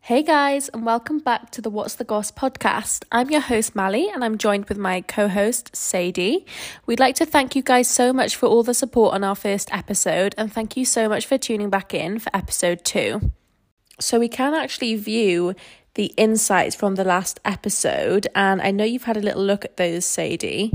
[0.00, 3.04] Hey guys, and welcome back to the What's the Goss podcast.
[3.12, 6.46] I'm your host, Mali, and I'm joined with my co host, Sadie.
[6.86, 9.70] We'd like to thank you guys so much for all the support on our first
[9.70, 13.32] episode, and thank you so much for tuning back in for episode two.
[14.00, 15.54] So, we can actually view
[15.92, 19.76] the insights from the last episode, and I know you've had a little look at
[19.76, 20.72] those, Sadie.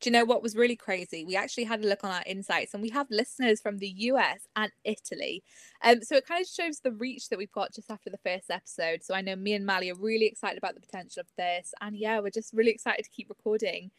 [0.00, 1.24] Do you know what was really crazy?
[1.24, 4.46] We actually had a look on our insights and we have listeners from the US
[4.54, 5.42] and Italy.
[5.82, 8.50] Um, so it kind of shows the reach that we've got just after the first
[8.50, 9.02] episode.
[9.02, 11.74] So I know me and Mali are really excited about the potential of this.
[11.80, 13.90] And yeah, we're just really excited to keep recording.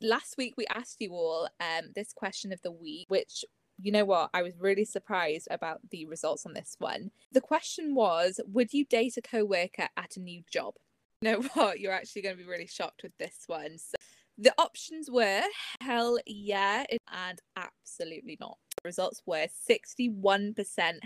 [0.00, 3.44] Last week we asked you all um, this question of the week, which
[3.80, 4.30] you know what?
[4.34, 7.10] I was really surprised about the results on this one.
[7.32, 10.74] The question was Would you date a co worker at a new job?
[11.20, 11.80] You know what?
[11.80, 13.78] You're actually going to be really shocked with this one.
[13.78, 13.96] So
[14.38, 15.42] the options were
[15.80, 18.56] hell yeah and absolutely not.
[18.76, 20.54] The results were 61%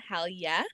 [0.09, 0.65] hell yeah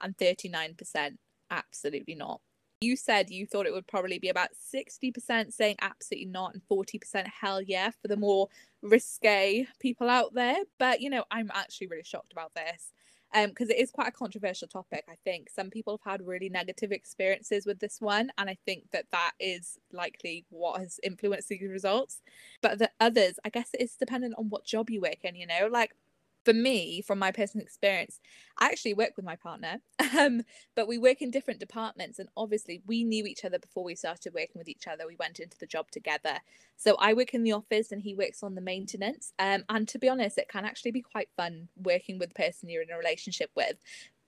[0.00, 1.18] and 39%
[1.50, 2.40] absolutely not.
[2.80, 7.26] You said you thought it would probably be about 60% saying absolutely not and 40%
[7.26, 8.48] hell yeah for the more
[8.80, 10.56] risque people out there.
[10.78, 12.92] But, you know, I'm actually really shocked about this
[13.32, 15.04] because um, it is quite a controversial topic.
[15.08, 18.90] I think some people have had really negative experiences with this one, and I think
[18.92, 22.22] that that is likely what has influenced these results.
[22.60, 25.36] But the others, I guess, it is dependent on what job you work in.
[25.36, 25.94] You know, like
[26.44, 28.18] for me, from my personal experience,
[28.58, 29.80] I actually work with my partner,
[30.18, 30.42] um,
[30.74, 32.18] but we work in different departments.
[32.18, 35.06] And obviously, we knew each other before we started working with each other.
[35.06, 36.38] We went into the job together.
[36.76, 39.32] So I work in the office and he works on the maintenance.
[39.38, 42.68] Um, and to be honest, it can actually be quite fun working with the person
[42.68, 43.76] you're in a relationship with,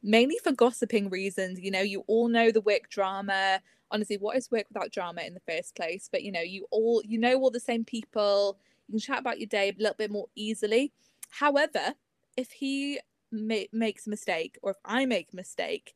[0.02, 1.60] mainly for gossiping reasons.
[1.60, 3.60] You know, you all know the work drama.
[3.90, 6.08] Honestly, what is work without drama in the first place?
[6.12, 8.58] But, you know, you all, you know, all the same people.
[8.88, 10.92] You can chat about your day a little bit more easily
[11.38, 11.94] However,
[12.36, 15.94] if he ma- makes a mistake or if I make a mistake,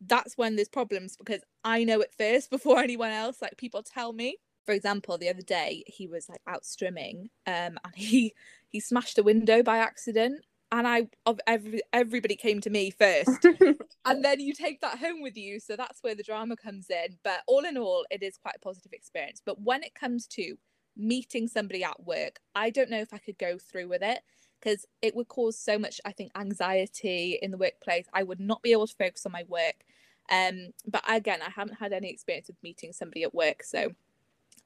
[0.00, 3.40] that's when there's problems because I know it first before anyone else.
[3.42, 4.36] Like people tell me.
[4.66, 8.34] For example, the other day he was like out strimming, um, and he
[8.68, 13.46] he smashed a window by accident, and I of every everybody came to me first,
[14.04, 15.58] and then you take that home with you.
[15.58, 17.16] So that's where the drama comes in.
[17.24, 19.40] But all in all, it is quite a positive experience.
[19.42, 20.58] But when it comes to
[20.98, 24.20] meeting somebody at work, I don't know if I could go through with it
[24.60, 28.06] because it would cause so much, I think, anxiety in the workplace.
[28.12, 29.84] I would not be able to focus on my work.
[30.30, 33.92] Um, but again, I haven't had any experience with meeting somebody at work, so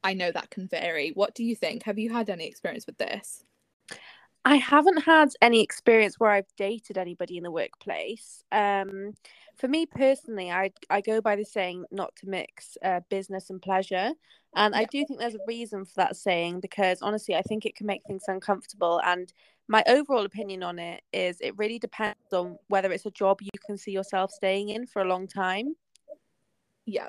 [0.02, 1.10] I know that can vary.
[1.10, 1.84] What do you think?
[1.84, 3.44] Have you had any experience with this?
[4.44, 8.42] I haven't had any experience where I've dated anybody in the workplace.
[8.50, 9.12] Um,
[9.56, 13.62] for me personally, I I go by the saying not to mix uh, business and
[13.62, 14.10] pleasure,
[14.56, 14.80] and yeah.
[14.80, 17.86] I do think there's a reason for that saying because honestly, I think it can
[17.86, 19.00] make things uncomfortable.
[19.04, 19.32] And
[19.68, 23.50] my overall opinion on it is it really depends on whether it's a job you
[23.64, 25.76] can see yourself staying in for a long time.
[26.84, 27.08] Yeah,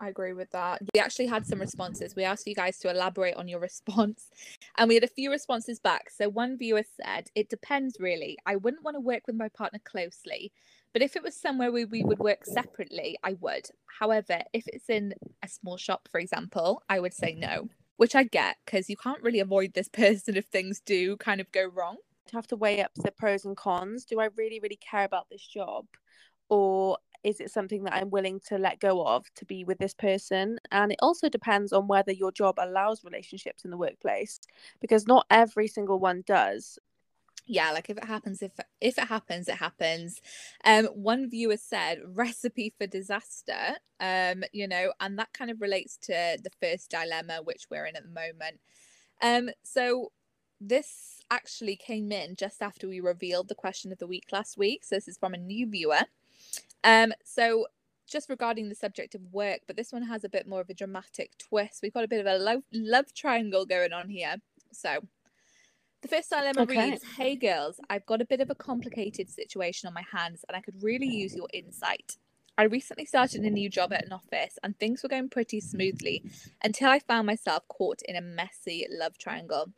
[0.00, 0.82] I agree with that.
[0.92, 2.16] We actually had some responses.
[2.16, 4.28] We asked you guys to elaborate on your response,
[4.76, 6.10] and we had a few responses back.
[6.10, 8.38] So, one viewer said, It depends really.
[8.46, 10.52] I wouldn't want to work with my partner closely,
[10.92, 13.68] but if it was somewhere where we would work separately, I would.
[13.98, 18.24] However, if it's in a small shop, for example, I would say no, which I
[18.24, 21.96] get because you can't really avoid this person if things do kind of go wrong.
[22.28, 24.04] To have to weigh up the pros and cons.
[24.04, 25.84] Do I really, really care about this job?
[26.48, 29.94] Or is it something that I'm willing to let go of to be with this
[29.94, 30.58] person?
[30.70, 34.40] And it also depends on whether your job allows relationships in the workplace
[34.80, 36.78] because not every single one does.
[37.46, 40.20] Yeah, like if it happens, if if it happens, it happens.
[40.64, 43.76] Um, one viewer said recipe for disaster.
[44.00, 47.96] Um, you know, and that kind of relates to the first dilemma which we're in
[47.96, 48.60] at the moment.
[49.22, 50.12] Um, so
[50.60, 54.84] this actually came in just after we revealed the question of the week last week.
[54.84, 56.00] So this is from a new viewer.
[56.84, 57.66] Um, so
[58.06, 60.74] just regarding the subject of work, but this one has a bit more of a
[60.74, 61.80] dramatic twist.
[61.82, 64.36] We've got a bit of a love love triangle going on here.
[64.72, 65.00] So
[66.02, 66.90] the first dilemma okay.
[66.90, 70.54] reads, Hey girls, I've got a bit of a complicated situation on my hands and
[70.54, 72.18] I could really use your insight.
[72.56, 76.22] I recently started a new job at an office and things were going pretty smoothly
[76.62, 79.72] until I found myself caught in a messy love triangle.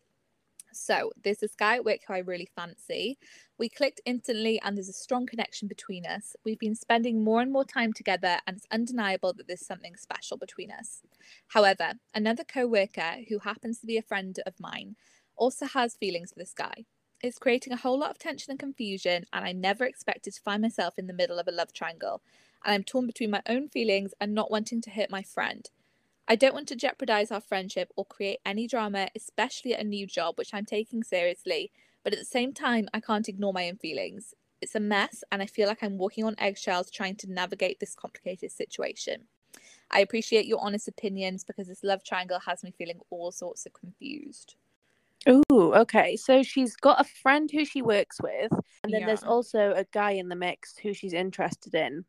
[0.73, 3.19] So there's this guy at work who I really fancy.
[3.59, 6.37] We clicked instantly and there's a strong connection between us.
[6.45, 10.37] We've been spending more and more time together and it's undeniable that there's something special
[10.37, 11.01] between us.
[11.49, 14.97] However, another co-worker who happens to be a friend of mine
[15.37, 16.85] also has feelings for this guy.
[17.23, 20.61] It's creating a whole lot of tension and confusion and I never expected to find
[20.61, 22.21] myself in the middle of a love triangle.
[22.63, 25.71] And I'm torn between my own feelings and not wanting to hurt my friend.
[26.29, 30.07] I don't want to jeopardize our friendship or create any drama, especially at a new
[30.07, 31.71] job, which I'm taking seriously.
[32.07, 34.33] But at the same time, I can't ignore my own feelings.
[34.61, 37.97] It's a mess, and I feel like I'm walking on eggshells trying to navigate this
[37.97, 39.23] complicated situation.
[39.91, 43.73] I appreciate your honest opinions because this love triangle has me feeling all sorts of
[43.73, 44.55] confused.
[45.27, 46.15] Oh, okay.
[46.17, 48.53] So she's got a friend who she works with,
[48.85, 49.07] and then yeah.
[49.07, 52.05] there's also a guy in the mix who she's interested in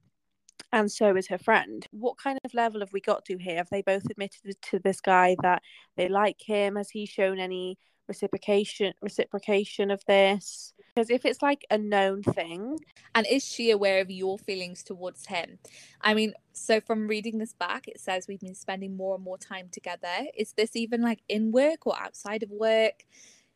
[0.74, 1.88] and so is her friend.
[1.92, 3.58] What kind of level have we got to here?
[3.58, 5.62] Have they both admitted to this guy that
[5.96, 6.76] they like him?
[6.76, 7.78] Has he shown any
[8.08, 10.74] reciprocation reciprocation of this?
[10.96, 12.80] Because if it's like a known thing,
[13.14, 15.60] and is she aware of your feelings towards him?
[16.02, 19.38] I mean, so from reading this back, it says we've been spending more and more
[19.38, 20.26] time together.
[20.36, 23.06] Is this even like in work or outside of work?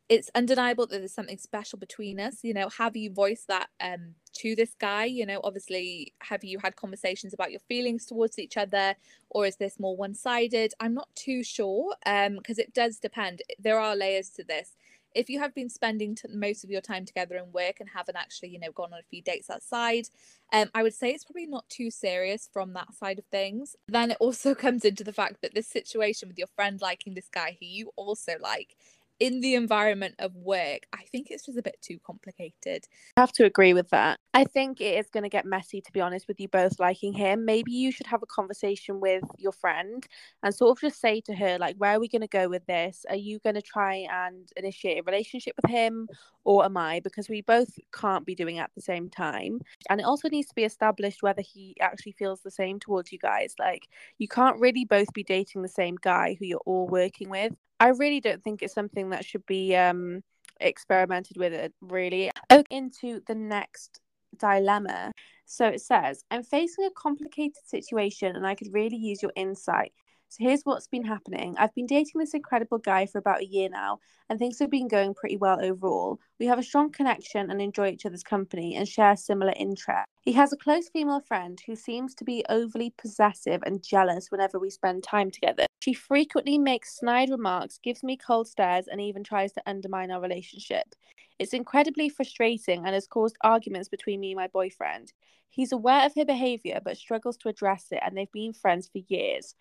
[0.10, 4.16] It's undeniable that there's something special between us you know have you voiced that um
[4.34, 5.06] to this guy?
[5.06, 8.96] You know obviously have you had conversations about your feelings towards each other
[9.30, 10.74] or is this more one-sided?
[10.80, 13.42] I'm not too sure um because it does depend.
[13.60, 14.76] There are layers to this.
[15.14, 18.16] If you have been spending t- most of your time together in work and haven't
[18.16, 20.08] actually you know gone on a few dates outside
[20.54, 23.76] um i would say it's probably not too serious from that side of things.
[23.88, 27.30] Then it also comes into the fact that this situation with your friend liking this
[27.30, 28.76] guy who you also like
[29.22, 32.88] in the environment of work, I think it's just a bit too complicated.
[33.16, 34.20] I have to agree with that.
[34.34, 37.14] I think it is going to get messy, to be honest, with you both liking
[37.14, 37.46] him.
[37.46, 40.04] Maybe you should have a conversation with your friend
[40.42, 42.66] and sort of just say to her, like, where are we going to go with
[42.66, 43.06] this?
[43.12, 46.08] Are you going to try and initiate a relationship with him
[46.44, 47.00] or am I?
[47.02, 49.62] Because we both can't be doing it at the same time.
[49.92, 53.20] And it also needs to be established whether he actually feels the same towards you
[53.20, 53.54] guys.
[53.60, 57.54] Like, you can't really both be dating the same guy who you're all working with.
[57.82, 60.22] I really don't think it's something that should be um,
[60.60, 61.52] experimented with.
[61.52, 62.30] It really.
[62.70, 64.00] Into the next
[64.38, 65.12] dilemma.
[65.46, 69.94] So it says, I'm facing a complicated situation and I could really use your insight.
[70.32, 71.56] So here's what's been happening.
[71.58, 74.00] I've been dating this incredible guy for about a year now,
[74.30, 76.22] and things have been going pretty well overall.
[76.40, 80.06] We have a strong connection and enjoy each other's company and share similar interests.
[80.22, 84.58] He has a close female friend who seems to be overly possessive and jealous whenever
[84.58, 85.66] we spend time together.
[85.82, 90.22] She frequently makes snide remarks, gives me cold stares, and even tries to undermine our
[90.22, 90.96] relationship.
[91.40, 95.12] It's incredibly frustrating and has caused arguments between me and my boyfriend.
[95.52, 99.02] He's aware of her behaviour but struggles to address it, and they've been friends for
[99.08, 99.56] years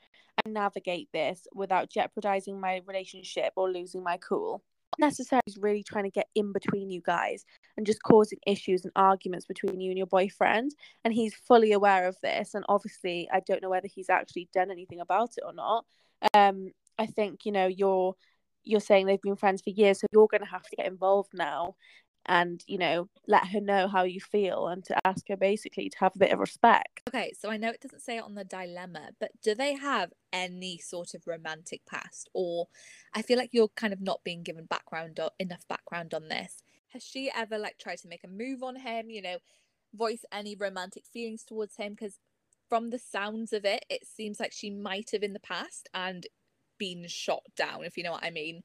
[0.44, 4.62] I navigate this without jeopardizing my relationship or losing my cool.
[4.98, 7.44] Not necessarily really trying to get in between you guys
[7.76, 10.72] and just causing issues and arguments between you and your boyfriend.
[11.04, 12.54] And he's fully aware of this.
[12.54, 15.84] And obviously, I don't know whether he's actually done anything about it or not.
[16.34, 18.14] Um, I think you know you're
[18.62, 21.30] you're saying they've been friends for years, so you're going to have to get involved
[21.32, 21.76] now
[22.26, 25.98] and you know let her know how you feel and to ask her basically to
[25.98, 27.02] have a bit of respect.
[27.08, 30.12] Okay so i know it doesn't say it on the dilemma but do they have
[30.32, 32.28] any sort of romantic past?
[32.34, 32.68] Or
[33.14, 36.62] i feel like you're kind of not being given background or enough background on this.
[36.88, 39.38] Has she ever like tried to make a move on him you know
[39.94, 41.94] voice any romantic feelings towards him?
[41.94, 42.18] Because
[42.68, 46.26] from the sounds of it it seems like she might have in the past and
[46.80, 48.62] been shot down, if you know what I mean.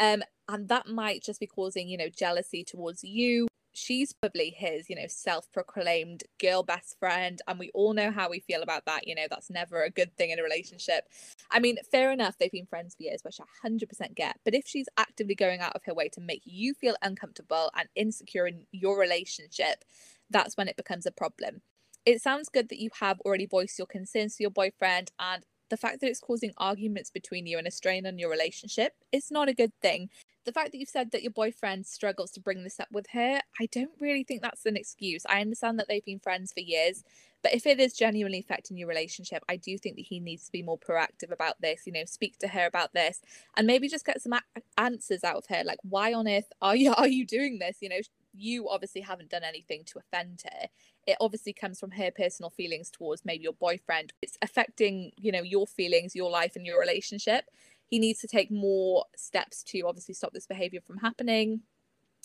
[0.00, 3.46] Um, and that might just be causing, you know, jealousy towards you.
[3.74, 7.40] She's probably his, you know, self proclaimed girl best friend.
[7.46, 9.06] And we all know how we feel about that.
[9.06, 11.04] You know, that's never a good thing in a relationship.
[11.50, 14.40] I mean, fair enough, they've been friends for years, which I 100% get.
[14.44, 17.88] But if she's actively going out of her way to make you feel uncomfortable and
[17.94, 19.84] insecure in your relationship,
[20.30, 21.60] that's when it becomes a problem.
[22.06, 25.76] It sounds good that you have already voiced your concerns to your boyfriend and the
[25.76, 29.48] fact that it's causing arguments between you and a strain on your relationship is not
[29.48, 30.08] a good thing.
[30.44, 33.40] The fact that you've said that your boyfriend struggles to bring this up with her,
[33.60, 35.26] I don't really think that's an excuse.
[35.28, 37.04] I understand that they've been friends for years,
[37.42, 40.52] but if it is genuinely affecting your relationship, I do think that he needs to
[40.52, 43.20] be more proactive about this, you know, speak to her about this
[43.56, 46.76] and maybe just get some a- answers out of her like why on earth are
[46.76, 47.78] you are you doing this?
[47.80, 48.00] You know,
[48.32, 50.68] you obviously haven't done anything to offend her
[51.08, 54.12] it obviously comes from her personal feelings towards maybe your boyfriend.
[54.20, 57.46] It's affecting you know your feelings your life and your relationship.
[57.86, 61.62] He needs to take more steps to obviously stop this behavior from happening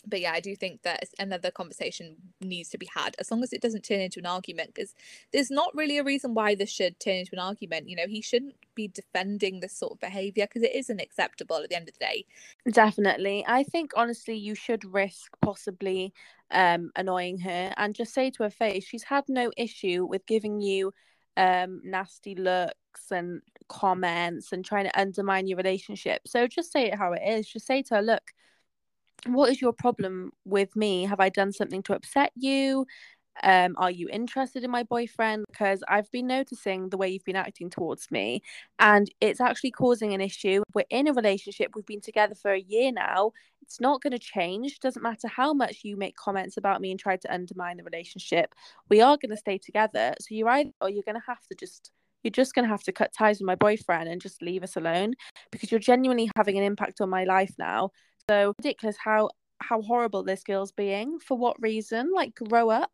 [0.06, 3.54] but yeah, I do think that another conversation needs to be had as long as
[3.54, 4.94] it doesn't turn into an argument because
[5.32, 7.90] there's not really a reason why this should turn into an argument.
[7.90, 11.70] You know, he shouldn't be defending this sort of behavior because it isn't acceptable at
[11.70, 12.26] the end of the day.
[12.70, 13.46] Definitely.
[13.48, 16.14] I think honestly, you should risk possibly
[16.52, 20.62] um, annoying her and just say to her face, she's had no issue with giving
[20.62, 20.94] you
[21.38, 26.22] um, nasty looks and comments and trying to undermine your relationship.
[26.28, 27.48] So just say it how it is.
[27.48, 28.34] Just say to her, look,
[29.28, 31.04] what is your problem with me?
[31.06, 32.86] Have I done something to upset you?
[33.42, 35.46] Um, are you interested in my boyfriend?
[35.50, 38.42] Because I've been noticing the way you've been acting towards me,
[38.80, 40.62] and it's actually causing an issue.
[40.76, 43.32] We're in a relationship, we've been together for a year now.
[43.62, 44.80] It's not going to change.
[44.80, 48.54] Doesn't matter how much you make comments about me and try to undermine the relationship.
[48.90, 50.14] We are going to stay together.
[50.20, 51.92] So you're either, or you're going to have to just
[52.24, 54.78] you're just going to have to cut ties with my boyfriend and just leave us
[54.78, 55.14] alone
[55.52, 57.92] because you're genuinely having an impact on my life now.
[58.30, 61.20] So ridiculous how how horrible this girl's being.
[61.20, 62.12] For what reason?
[62.14, 62.92] Like grow up.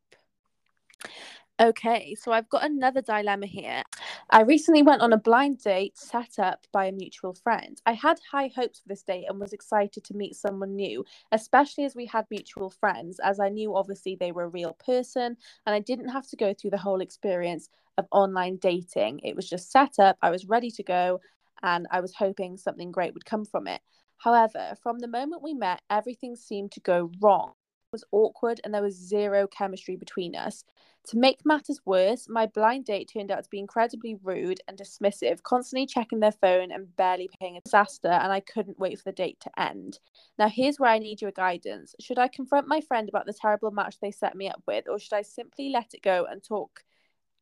[1.61, 3.83] Okay, so I've got another dilemma here.
[4.29, 7.81] I recently went on a blind date set up by a mutual friend.
[7.85, 11.83] I had high hopes for this date and was excited to meet someone new, especially
[11.83, 15.75] as we had mutual friends, as I knew obviously they were a real person and
[15.75, 17.67] I didn't have to go through the whole experience
[17.97, 19.19] of online dating.
[19.23, 21.19] It was just set up, I was ready to go,
[21.61, 23.81] and I was hoping something great would come from it.
[24.19, 28.73] However, from the moment we met, everything seemed to go wrong It was awkward and
[28.73, 30.63] there was zero chemistry between us.
[31.07, 35.41] To make matters worse, my blind date turned out to be incredibly rude and dismissive,
[35.43, 39.11] constantly checking their phone and barely paying a disaster, and I couldn't wait for the
[39.13, 39.99] date to end.
[40.37, 41.95] Now, here's where I need your guidance.
[41.99, 44.99] Should I confront my friend about the terrible match they set me up with, or
[44.99, 46.83] should I simply let it go and talk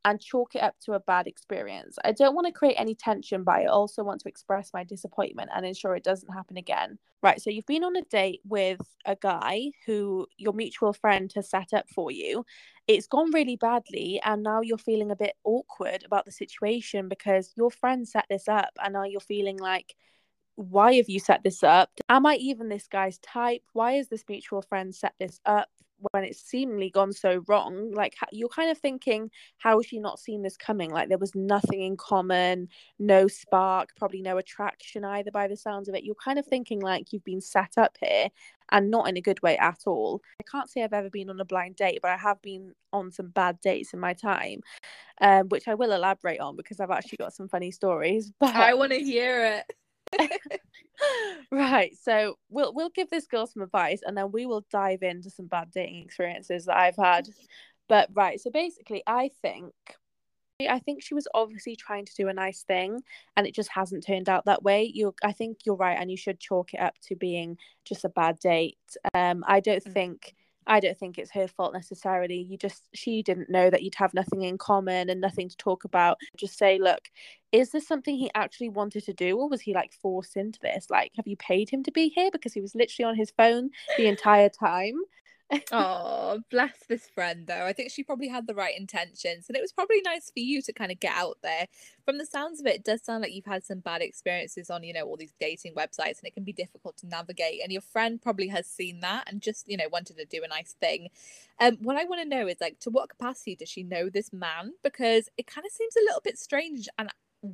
[0.07, 1.97] and chalk it up to a bad experience.
[2.05, 5.49] I don't want to create any tension, but I also want to express my disappointment
[5.53, 6.97] and ensure it doesn't happen again.
[7.21, 11.49] Right, so you've been on a date with a guy who your mutual friend has
[11.49, 12.45] set up for you.
[12.87, 17.51] It's gone really badly, and now you're feeling a bit awkward about the situation because
[17.57, 19.93] your friend set this up, and now you're feeling like,
[20.55, 21.89] why have you set this up?
[22.07, 23.63] Am I even this guy's type?
[23.73, 25.67] Why has this mutual friend set this up?
[26.11, 30.19] When it's seemingly gone so wrong like you're kind of thinking how has she not
[30.19, 30.91] seen this coming?
[30.91, 35.89] Like there was nothing in common no spark probably no attraction either by the sounds
[35.89, 36.03] of it.
[36.03, 38.29] You're kind of thinking like you've been set up here
[38.71, 40.21] and not in a good way at all.
[40.39, 43.11] I can't say i've ever been on a blind date but i have been on
[43.11, 44.61] some bad dates in my time
[45.21, 48.73] um, which i will elaborate on because i've actually got some funny stories but i
[48.73, 49.75] want to hear it
[51.51, 55.29] right so we'll we'll give this girl some advice and then we will dive into
[55.29, 57.27] some bad dating experiences that i've had
[57.87, 59.73] but right so basically i think
[60.67, 63.03] I think she was obviously trying to do a nice thing
[63.35, 64.91] and it just hasn't turned out that way.
[64.91, 68.09] You I think you're right and you should chalk it up to being just a
[68.09, 68.79] bad date.
[69.13, 69.93] Um I don't mm-hmm.
[69.93, 70.35] think
[70.67, 72.37] I don't think it's her fault necessarily.
[72.37, 75.85] You just, she didn't know that you'd have nothing in common and nothing to talk
[75.85, 76.17] about.
[76.35, 77.09] Just say, look,
[77.51, 80.89] is this something he actually wanted to do or was he like forced into this?
[80.89, 82.29] Like, have you paid him to be here?
[82.31, 84.95] Because he was literally on his phone the entire time
[85.71, 87.65] oh, bless this friend though.
[87.65, 90.61] I think she probably had the right intentions, and it was probably nice for you
[90.61, 91.67] to kind of get out there.
[92.03, 94.83] From the sounds of it, it does sound like you've had some bad experiences on,
[94.83, 97.61] you know, all these dating websites, and it can be difficult to navigate.
[97.63, 100.47] And your friend probably has seen that and just, you know, wanted to do a
[100.47, 101.09] nice thing.
[101.59, 104.33] Um, what I want to know is like, to what capacity does she know this
[104.33, 104.73] man?
[104.83, 107.09] Because it kind of seems a little bit strange, and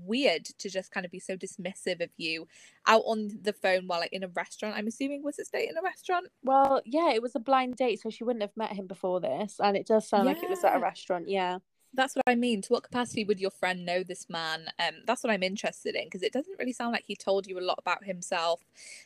[0.05, 2.47] weird to just kind of be so dismissive of you
[2.87, 4.75] out on the phone while like in a restaurant.
[4.75, 6.27] I'm assuming was it date in a restaurant?
[6.43, 9.59] Well, yeah, it was a blind date, so she wouldn't have met him before this,
[9.59, 10.33] and it does sound yeah.
[10.33, 11.29] like it was at a restaurant.
[11.29, 11.59] Yeah.
[11.95, 12.63] That's what I mean.
[12.63, 14.65] To what capacity would your friend know this man?
[14.79, 17.59] Um, that's what I'm interested in because it doesn't really sound like he told you
[17.59, 18.61] a lot about himself.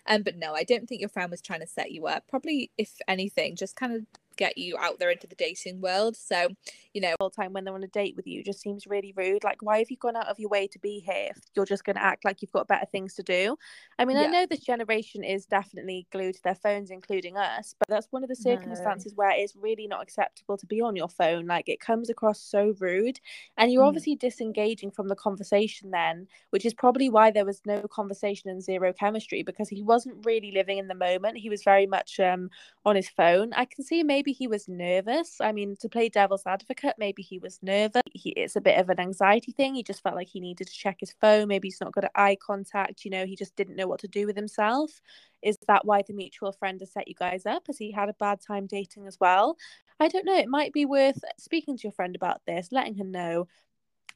[0.05, 2.23] Um, but no, I don't think your friend was trying to set you up.
[2.29, 4.05] Probably, if anything, just kind of
[4.37, 6.15] get you out there into the dating world.
[6.15, 6.47] So,
[6.93, 9.13] you know, all the time when they're on a date with you just seems really
[9.15, 9.43] rude.
[9.43, 11.83] Like, why have you gone out of your way to be here if you're just
[11.83, 13.57] going to act like you've got better things to do?
[13.99, 14.23] I mean, yeah.
[14.23, 18.23] I know this generation is definitely glued to their phones, including us, but that's one
[18.23, 19.15] of the circumstances no.
[19.15, 21.47] where it's really not acceptable to be on your phone.
[21.47, 23.19] Like, it comes across so rude,
[23.57, 23.87] and you're mm.
[23.87, 28.63] obviously disengaging from the conversation then, which is probably why there was no conversation and
[28.63, 31.37] zero chemistry because he wasn't really living in the moment.
[31.37, 32.49] He was very much um,
[32.85, 33.53] on his phone.
[33.53, 35.39] I can see maybe maybe he was nervous.
[35.39, 38.01] I mean, to play devil's advocate, maybe he was nervous.
[38.11, 39.73] He, it's a bit of an anxiety thing.
[39.73, 41.47] He just felt like he needed to check his phone.
[41.47, 43.05] Maybe he's not good at eye contact.
[43.05, 45.01] You know, he just didn't know what to do with himself.
[45.41, 47.67] Is that why the mutual friend has set you guys up?
[47.67, 49.55] Has he had a bad time dating as well?
[50.01, 50.37] I don't know.
[50.37, 53.47] It might be worth speaking to your friend about this, letting her know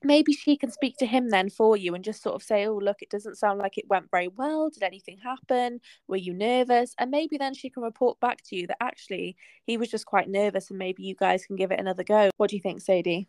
[0.04, 2.78] maybe she can speak to him then for you and just sort of say, oh,
[2.78, 4.70] look, it doesn't sound like it went very well.
[4.70, 5.80] Did anything happen?
[6.08, 6.96] Were you nervous?
[6.98, 10.30] And maybe then she can report back to you that actually he was just quite
[10.30, 12.30] nervous and maybe you guys can give it another go.
[12.38, 13.28] What do you think, Sadie?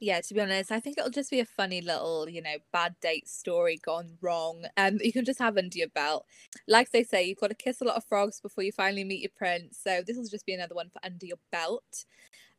[0.00, 2.94] yeah to be honest i think it'll just be a funny little you know bad
[3.00, 6.26] date story gone wrong um, you can just have under your belt
[6.66, 9.20] like they say you've got to kiss a lot of frogs before you finally meet
[9.20, 12.04] your prince so this will just be another one for under your belt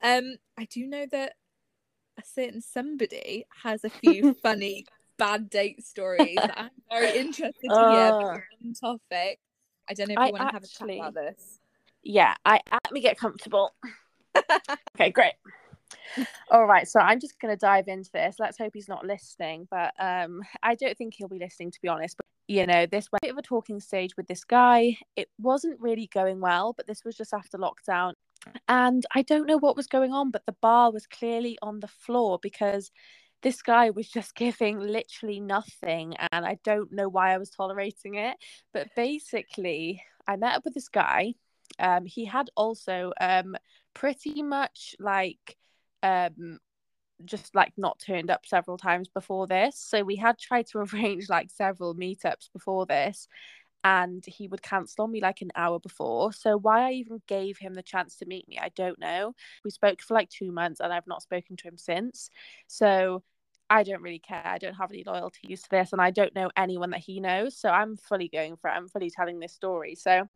[0.01, 1.33] um i do know that
[2.17, 4.85] a certain somebody has a few funny
[5.17, 9.39] bad date stories that I'm very interested to hear uh, on topic.
[9.89, 11.59] I don't know if you I want to have a chat about this.
[12.03, 13.73] Yeah, I let me get comfortable.
[14.95, 15.33] okay, great.
[16.51, 18.35] All right, so I'm just going to dive into this.
[18.39, 21.87] Let's hope he's not listening, but um, I don't think he'll be listening, to be
[21.87, 22.17] honest.
[22.17, 24.97] But you know, this was a bit of a talking stage with this guy.
[25.15, 28.13] It wasn't really going well, but this was just after lockdown,
[28.67, 31.87] and I don't know what was going on, but the bar was clearly on the
[31.87, 32.91] floor because
[33.41, 38.15] this guy was just giving literally nothing, and I don't know why I was tolerating
[38.15, 38.37] it.
[38.73, 41.35] But basically, I met up with this guy.
[41.79, 43.55] Um, he had also um
[43.93, 45.57] pretty much like
[46.03, 46.59] um
[47.23, 49.79] just like not turned up several times before this.
[49.79, 53.27] So we had tried to arrange like several meetups before this
[53.85, 56.33] and he would cancel on me like an hour before.
[56.33, 59.35] So why I even gave him the chance to meet me, I don't know.
[59.63, 62.31] We spoke for like 2 months and I've not spoken to him since.
[62.67, 63.21] So
[63.69, 64.41] I don't really care.
[64.43, 67.55] I don't have any loyalties to this and I don't know anyone that he knows.
[67.55, 68.73] So I'm fully going for it.
[68.73, 69.93] I'm fully telling this story.
[69.93, 70.27] So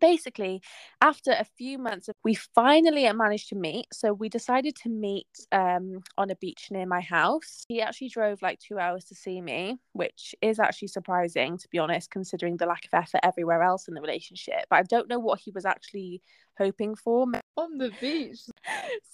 [0.00, 0.62] basically
[1.00, 6.00] after a few months we finally managed to meet so we decided to meet um,
[6.18, 7.64] on a beach near my house.
[7.68, 11.78] He actually drove like two hours to see me which is actually surprising to be
[11.78, 14.64] honest considering the lack of effort everywhere else in the relationship.
[14.70, 16.22] But i don't know what he was actually
[16.58, 17.26] hoping for.
[17.56, 18.40] On the beach.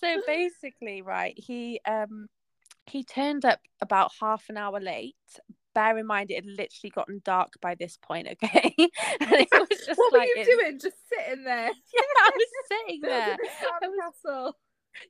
[0.01, 2.29] So basically right he um
[2.89, 5.15] he turned up about half an hour late.
[5.75, 8.75] Bear in mind it had literally gotten dark by this point, okay?
[9.21, 9.48] and it was just
[10.11, 10.61] what like were you it...
[10.61, 10.79] doing?
[10.79, 11.71] Just sitting there.
[11.95, 13.37] Yeah, I was sitting there.
[13.41, 14.55] Was...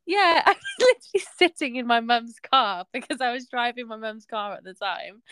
[0.07, 4.27] Yeah, I was literally sitting in my mum's car because I was driving my mum's
[4.27, 5.23] car at the time.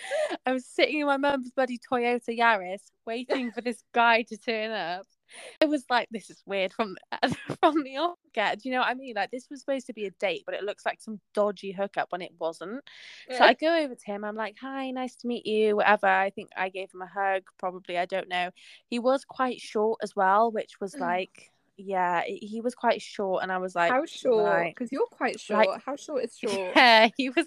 [0.45, 4.71] I was sitting in my mum's bloody Toyota Yaris waiting for this guy to turn
[4.71, 5.07] up
[5.61, 6.97] it was like this is weird from
[7.61, 9.15] from the off get do you know what i mean?
[9.15, 12.11] Like this was supposed to be a date but it looks like some dodgy hookup
[12.11, 12.83] when it wasn't.
[13.29, 13.39] Yeah.
[13.39, 16.31] so i go over to him i'm like hi nice to meet you whatever i
[16.31, 18.51] think i gave him a hug probably i don't know.
[18.89, 21.01] He was quite short as well which was mm.
[21.01, 24.67] like yeah he was quite short and i was like how short?
[24.69, 25.69] because you're quite short.
[25.69, 26.73] Like, how short is short?
[26.75, 27.47] yeah he was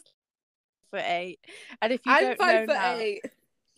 [0.92, 1.40] foot eight
[1.82, 3.22] and if you I'm don't five know foot now, eight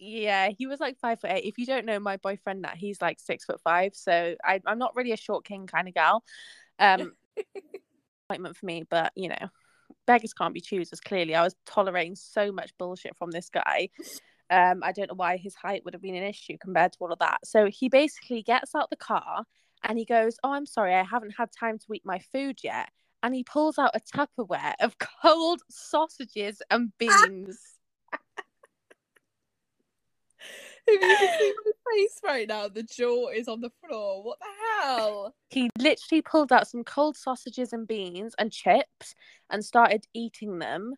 [0.02, 1.46] yeah, he was like five foot eight.
[1.46, 3.92] If you don't know my boyfriend, that he's like six foot five.
[3.94, 6.24] So I, I'm not really a short king kind of gal.
[6.80, 7.14] Um,
[8.28, 9.50] appointment for me, but you know,
[10.08, 11.00] beggars can't be choosers.
[11.00, 13.90] Clearly, I was tolerating so much bullshit from this guy.
[14.50, 17.14] Um, I don't know why his height would have been an issue compared to all
[17.14, 17.38] of that.
[17.46, 19.44] So he basically gets out the car
[19.84, 22.90] and he goes, "Oh, I'm sorry, I haven't had time to eat my food yet."
[23.22, 27.78] And he pulls out a Tupperware of cold sausages and beans.
[30.88, 34.24] If you can see my face right now, the jaw is on the floor.
[34.24, 34.46] What the
[34.82, 35.36] hell?
[35.50, 39.16] He literally pulled out some cold sausages and beans and chips
[39.50, 40.96] and started eating them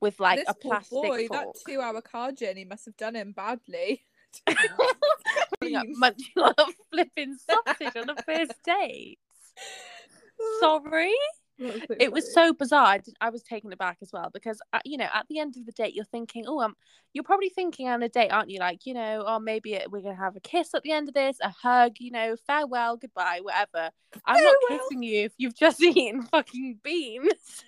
[0.00, 1.54] with like this a plastic boy, fork.
[1.54, 4.04] That two-hour car journey must have done him badly.
[5.62, 9.18] munching on a flipping sausage on a first date.
[10.60, 11.14] Sorry
[11.58, 12.86] it was so bizarre.
[12.86, 15.56] I, did, I, was taken aback as well because uh, you know at the end
[15.56, 16.74] of the date you're thinking, oh, um,
[17.12, 18.58] you're probably thinking on a date, aren't you?
[18.58, 21.38] Like you know, oh maybe we're gonna have a kiss at the end of this,
[21.42, 23.90] a hug, you know, farewell, goodbye, whatever.
[24.24, 24.54] I'm farewell.
[24.70, 27.64] not kissing you if you've just eaten fucking beans.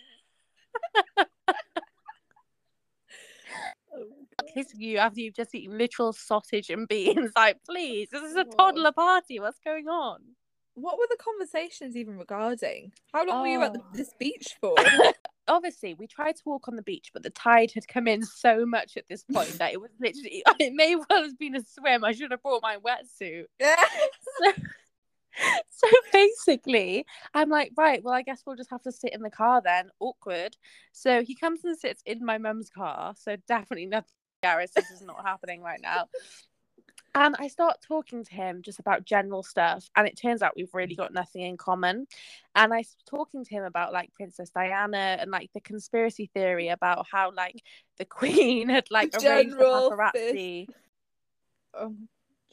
[4.54, 7.32] kissing you after you've just eaten literal sausage and beans.
[7.36, 9.38] Like, please, this is a toddler party.
[9.38, 10.18] What's going on?
[10.80, 12.92] What were the conversations even regarding?
[13.12, 13.42] How long oh.
[13.42, 13.86] were you at the, oh.
[13.92, 14.74] this beach for?
[15.48, 18.66] Obviously, we tried to walk on the beach, but the tide had come in so
[18.66, 22.04] much at this point that it was literally, it may well have been a swim.
[22.04, 23.44] I should have brought my wetsuit.
[23.60, 24.52] so,
[25.70, 29.30] so basically, I'm like, right, well, I guess we'll just have to sit in the
[29.30, 29.88] car then.
[30.00, 30.56] Awkward.
[30.92, 33.14] So he comes and sits in my mum's car.
[33.16, 34.12] So definitely nothing.
[34.42, 36.04] Gareth, this is not happening right now.
[37.18, 39.90] And I start talking to him just about general stuff.
[39.96, 42.06] And it turns out we've really got nothing in common.
[42.54, 46.68] And I was talking to him about like Princess Diana and like the conspiracy theory
[46.68, 47.60] about how like
[47.96, 50.68] the Queen had like arranged the paparazzi.
[51.74, 51.96] Oh,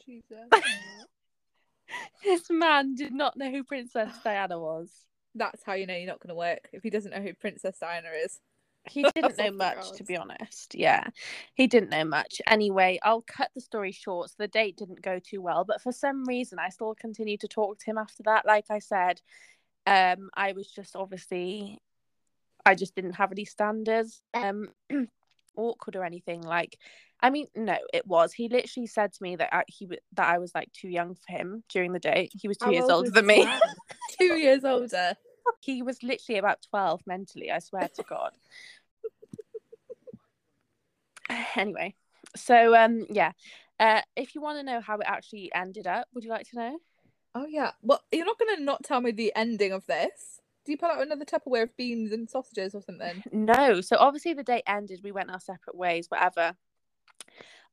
[0.04, 0.50] Jesus.
[2.24, 4.90] this man did not know who Princess Diana was.
[5.36, 7.78] That's how you know you're not going to work if he doesn't know who Princess
[7.78, 8.40] Diana is.
[8.88, 10.74] He didn't know much, to be honest.
[10.74, 11.04] Yeah,
[11.54, 12.40] he didn't know much.
[12.46, 14.30] Anyway, I'll cut the story short.
[14.30, 17.48] So the date didn't go too well, but for some reason, I still continued to
[17.48, 18.46] talk to him after that.
[18.46, 19.20] Like I said,
[19.86, 21.78] um, I was just obviously,
[22.64, 24.68] I just didn't have any standards, um,
[25.56, 26.42] awkward or anything.
[26.42, 26.78] Like,
[27.20, 28.32] I mean, no, it was.
[28.32, 31.36] He literally said to me that I, he that I was like too young for
[31.36, 32.32] him during the date.
[32.34, 33.48] He was two How years older than me.
[34.18, 35.14] two years older.
[35.60, 38.32] He was literally about 12 mentally, I swear to God.
[41.56, 41.94] anyway,
[42.34, 43.32] so um yeah.
[43.78, 46.56] Uh if you want to know how it actually ended up, would you like to
[46.56, 46.78] know?
[47.34, 47.72] Oh yeah.
[47.82, 50.40] Well, you're not gonna not tell me the ending of this.
[50.64, 53.22] Do you pull out another Tupperware of beans and sausages or something?
[53.32, 53.80] No.
[53.80, 55.00] So obviously the date ended.
[55.04, 56.56] We went our separate ways, whatever.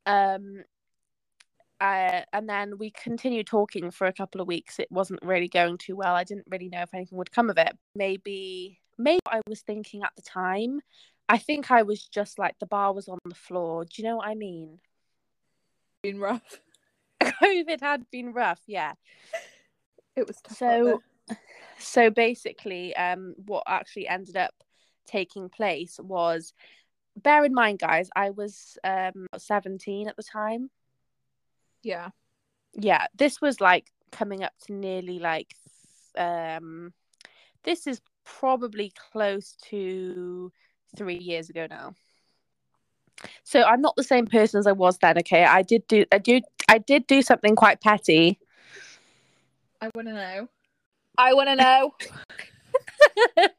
[0.06, 0.64] Um,
[1.82, 4.80] uh, and then we continued talking for a couple of weeks.
[4.80, 6.14] It wasn't really going too well.
[6.14, 7.76] I didn't really know if anything would come of it.
[7.96, 10.82] Maybe, maybe I was thinking at the time.
[11.30, 13.86] I think I was just like the bar was on the floor.
[13.86, 14.80] Do you know what I mean?
[16.04, 16.60] Been rough.
[17.22, 18.62] COVID had been rough.
[18.68, 18.94] Yeah.
[20.16, 20.58] It was tough.
[20.58, 21.02] So,
[21.80, 24.54] so basically, um, what actually ended up
[25.08, 26.54] taking place was,
[27.16, 30.70] bear in mind, guys, I was um seventeen at the time.
[31.84, 32.10] yeah.
[32.74, 35.56] yeah this was like coming up to nearly like
[36.18, 36.94] um
[37.64, 40.52] this is probably close to
[40.96, 41.94] three years ago now
[43.44, 46.18] so i'm not the same person as i was then okay i did do i
[46.18, 48.40] do i did do something quite petty
[49.84, 50.48] I want to know.
[51.18, 51.94] I want to know.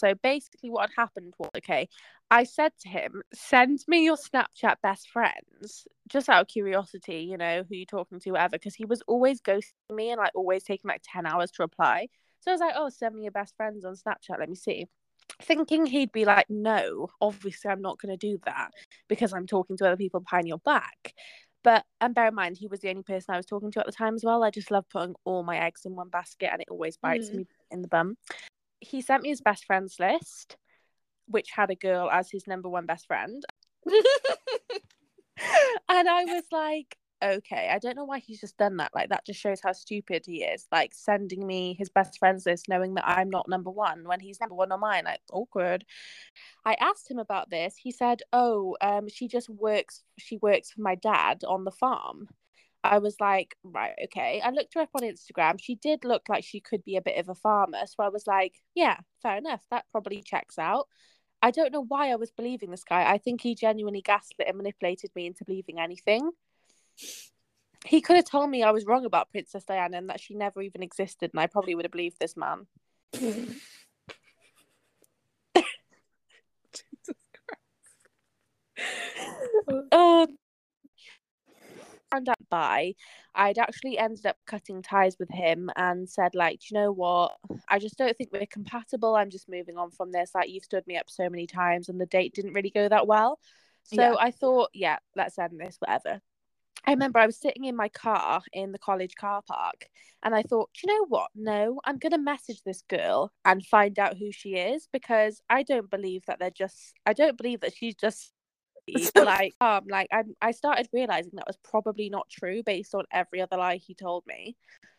[0.00, 1.88] so basically what had happened was okay
[2.30, 7.36] i said to him send me your snapchat best friends just out of curiosity you
[7.36, 10.62] know who you're talking to whatever because he was always ghosting me and like always
[10.62, 12.06] taking like 10 hours to reply
[12.40, 14.86] so i was like oh send me your best friends on snapchat let me see
[15.42, 18.70] thinking he'd be like no obviously i'm not going to do that
[19.08, 21.12] because i'm talking to other people behind your back
[21.62, 23.86] but and bear in mind he was the only person i was talking to at
[23.86, 26.62] the time as well i just love putting all my eggs in one basket and
[26.62, 27.34] it always bites Mm.
[27.34, 28.16] me in the bum
[28.80, 30.56] he sent me his best friends list,
[31.26, 33.42] which had a girl as his number one best friend.
[33.86, 34.04] and
[36.08, 38.92] I was like, okay, I don't know why he's just done that.
[38.94, 40.66] Like, that just shows how stupid he is.
[40.72, 44.40] Like, sending me his best friends list knowing that I'm not number one when he's
[44.40, 45.04] number one on mine.
[45.04, 45.84] Like, awkward.
[46.64, 47.74] I asked him about this.
[47.76, 52.28] He said, oh, um, she just works, she works for my dad on the farm.
[52.84, 54.40] I was like, right, okay.
[54.42, 55.60] I looked her up on Instagram.
[55.60, 57.80] She did look like she could be a bit of a farmer.
[57.86, 59.62] So I was like, yeah, fair enough.
[59.70, 60.86] That probably checks out.
[61.42, 63.10] I don't know why I was believing this guy.
[63.10, 66.30] I think he genuinely gaslit and manipulated me into believing anything.
[67.86, 70.60] He could have told me I was wrong about Princess Diana and that she never
[70.62, 72.66] even existed, and I probably would have believed this man.
[79.92, 80.26] Oh,
[82.10, 82.94] found out by
[83.34, 87.36] I'd actually ended up cutting ties with him and said like, Do you know what?
[87.68, 89.14] I just don't think we're compatible.
[89.14, 90.30] I'm just moving on from this.
[90.34, 93.06] Like you've stood me up so many times and the date didn't really go that
[93.06, 93.38] well.
[93.84, 94.14] So Yeah.
[94.18, 96.20] I thought, yeah, let's end this, whatever.
[96.86, 99.88] I remember I was sitting in my car in the college car park
[100.22, 101.28] and I thought, you know what?
[101.34, 105.62] No, I'm going to message this girl and find out who she is because I
[105.62, 108.32] don't believe that they're just, I don't believe that she's just
[109.16, 113.40] like, um, like I, I started realizing that was probably not true based on every
[113.40, 114.56] other lie he told me.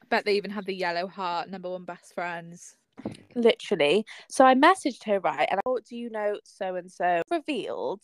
[0.09, 2.75] bet they even had the yellow heart number one best friends.
[3.35, 4.05] literally.
[4.29, 8.01] So I messaged her right, and I thought, "Do you know so and so?" Revealed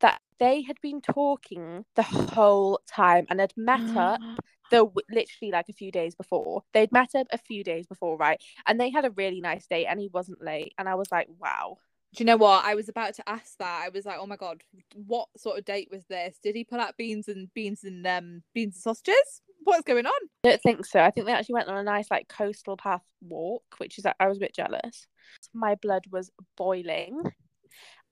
[0.00, 4.20] that they had been talking the whole time and had met up
[4.70, 6.62] the literally like a few days before.
[6.72, 8.40] They'd met up a few days before, right?
[8.66, 10.74] And they had a really nice date, and he wasn't late.
[10.78, 11.78] And I was like, "Wow."
[12.14, 12.64] Do you know what?
[12.64, 13.82] I was about to ask that.
[13.84, 14.62] I was like, oh my god,
[14.94, 16.38] what sort of date was this?
[16.42, 19.42] Did he pull out beans and beans and um beans and sausages?
[19.64, 20.12] What's going on?
[20.44, 21.00] I don't think so.
[21.00, 24.28] I think they actually went on a nice like coastal path walk, which is I
[24.28, 25.06] was a bit jealous.
[25.52, 27.22] My blood was boiling.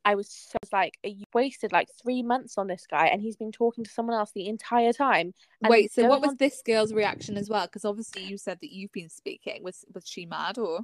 [0.04, 3.20] I was so I was like, you wasted like three months on this guy, and
[3.20, 5.32] he's been talking to someone else the entire time.
[5.62, 7.66] Wait, so what was on- this girl's reaction as well?
[7.66, 9.62] Because obviously you said that you've been speaking.
[9.62, 10.80] Was was she mad or?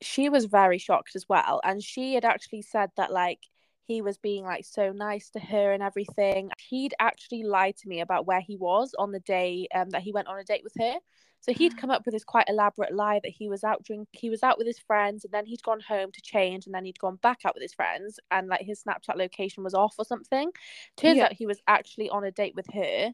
[0.00, 3.38] She was very shocked as well, and she had actually said that like
[3.84, 6.50] he was being like so nice to her and everything.
[6.68, 10.12] He'd actually lied to me about where he was on the day um, that he
[10.12, 10.94] went on a date with her.
[11.40, 14.30] So he'd come up with this quite elaborate lie that he was out drink he
[14.30, 16.98] was out with his friends and then he'd gone home to change and then he'd
[16.98, 20.52] gone back out with his friends and like his Snapchat location was off or something.
[20.96, 21.24] Turns Yeah.
[21.24, 23.12] out he was actually on a date with her,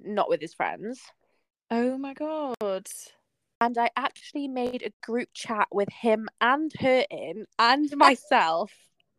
[0.00, 1.00] not with his friends.
[1.70, 2.88] Oh my god.
[3.60, 8.72] And I actually made a group chat with him and her in and myself.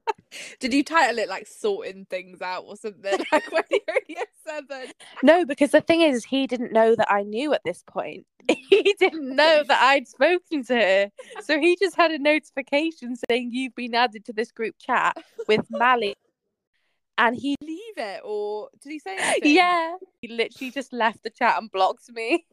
[0.60, 3.18] Did you title it like sorting things out or something?
[3.32, 4.92] Like when you're in year seven.
[5.22, 8.26] No, because the thing is, he didn't know that I knew at this point.
[8.70, 11.10] He didn't know that I'd spoken to her.
[11.44, 15.16] So he just had a notification saying, You've been added to this group chat
[15.48, 16.16] with Mali.
[17.18, 19.56] And he, Leave it or did he say anything?
[19.56, 22.46] yeah, he literally just left the chat and blocked me.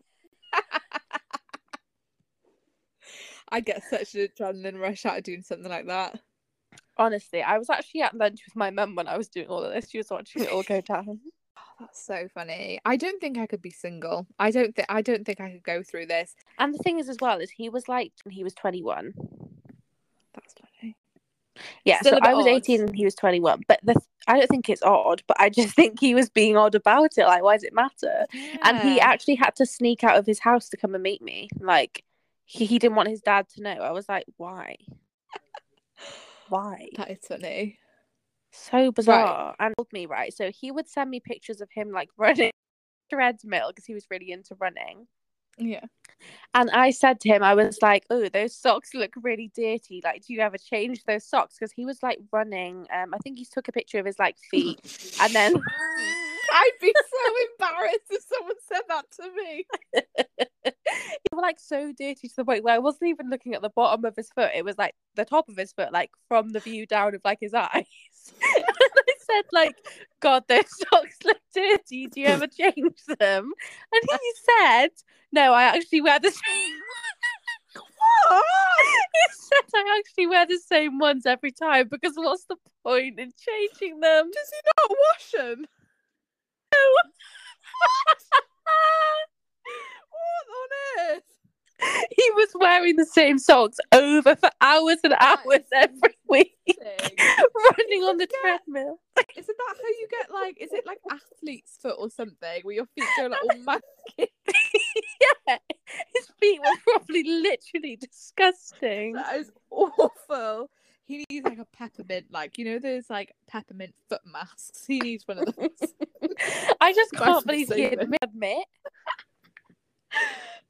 [3.50, 6.20] I get such an adrenaline rush out of doing something like that.
[7.00, 9.72] Honestly, I was actually at lunch with my mum when I was doing all of
[9.72, 9.88] this.
[9.90, 11.18] She was watching it all go down.
[11.80, 12.78] That's so funny.
[12.84, 14.26] I don't think I could be single.
[14.38, 16.36] I don't think I don't think I could go through this.
[16.58, 19.14] And the thing is, as well, is he was like when he was twenty one.
[20.34, 20.94] That's funny.
[21.86, 22.50] Yeah, Still so I was odd.
[22.50, 23.62] eighteen and he was twenty one.
[23.66, 26.74] But the I don't think it's odd, but I just think he was being odd
[26.74, 27.24] about it.
[27.24, 28.26] Like, why does it matter?
[28.62, 31.48] And he actually had to sneak out of his house to come and meet me.
[31.58, 32.04] Like,
[32.44, 33.70] he, he didn't want his dad to know.
[33.70, 34.76] I was like, why?
[36.50, 36.88] Why?
[36.96, 37.78] that is funny.
[38.52, 39.54] So bizarre.
[39.58, 40.32] And told me, right?
[40.34, 42.50] So he would send me pictures of him like running
[43.10, 45.06] treadmill because he was really into running.
[45.58, 45.84] Yeah.
[46.54, 50.00] And I said to him, I was like, "Oh, those socks look really dirty.
[50.02, 52.86] Like, do you ever change those socks?" Because he was like running.
[52.92, 54.80] Um, I think he took a picture of his like feet,
[55.20, 55.54] and then
[56.52, 60.46] I'd be so embarrassed if someone said that to me.
[60.64, 60.73] they
[61.33, 64.05] was like so dirty to the point where I wasn't even looking at the bottom
[64.05, 64.51] of his foot.
[64.55, 67.38] It was like the top of his foot, like from the view down of like
[67.40, 67.70] his eyes.
[67.75, 69.77] and I said, like,
[70.20, 72.07] God, those socks look dirty.
[72.09, 73.53] Do you ever change them?
[73.92, 74.90] And he said,
[75.33, 76.77] No, I actually wear the same.
[77.75, 78.44] What?
[79.12, 83.33] He said I actually wear the same ones every time because what's the point in
[83.38, 84.31] changing them?
[84.33, 85.66] Does he not wash them?
[86.70, 87.07] What
[90.51, 90.68] on
[90.99, 91.23] earth?
[92.11, 98.03] he was wearing the same socks over for hours and That hours every week, running
[98.05, 98.40] on the Yeah.
[98.40, 99.00] treadmill.
[99.37, 100.57] Isn't that how you get like?
[100.61, 103.50] Is it like athlete's foot or something, where your feet go like all
[104.18, 104.29] manky?
[105.46, 105.59] yeah,
[106.14, 109.12] his feet were probably literally disgusting.
[109.14, 110.70] That is awful.
[111.05, 114.87] He needs like a peppermint, like you know those like peppermint foot masks.
[114.87, 115.92] He needs one of those.
[116.81, 118.64] I just can't believe he admit.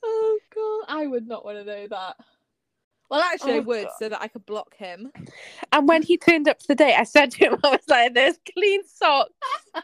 [0.02, 2.16] Oh god, I would not want to know that.
[3.10, 3.92] Well, actually, I Oh, would, God.
[3.98, 5.10] so that I could block him.
[5.72, 8.14] And when he turned up to the date, I said to him, I was like,
[8.14, 9.32] "There's clean socks."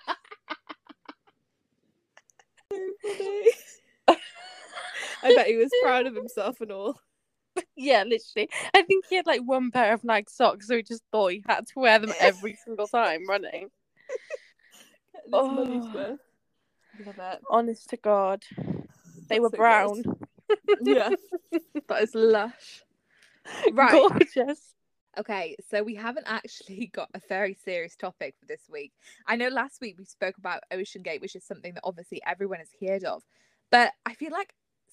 [4.09, 7.00] I bet he was proud of himself and all.
[7.74, 8.50] Yeah, literally.
[8.74, 11.42] I think he had like one pair of Nike socks, so he just thought he
[11.48, 13.70] had to wear them every single time running.
[15.33, 16.18] Oh.
[17.05, 17.40] Love it.
[17.50, 18.44] Honest to God,
[19.29, 20.03] they That's were so brown,
[20.81, 21.11] Yeah,
[21.89, 22.83] that is lush.
[23.73, 23.93] Right.
[23.93, 24.75] gorgeous.
[25.19, 28.93] Okay, so we haven't actually got a very serious topic for this week.
[29.27, 32.59] I know last week we spoke about Ocean Gate, which is something that obviously everyone
[32.59, 33.23] has heard of,
[33.71, 34.53] but I feel like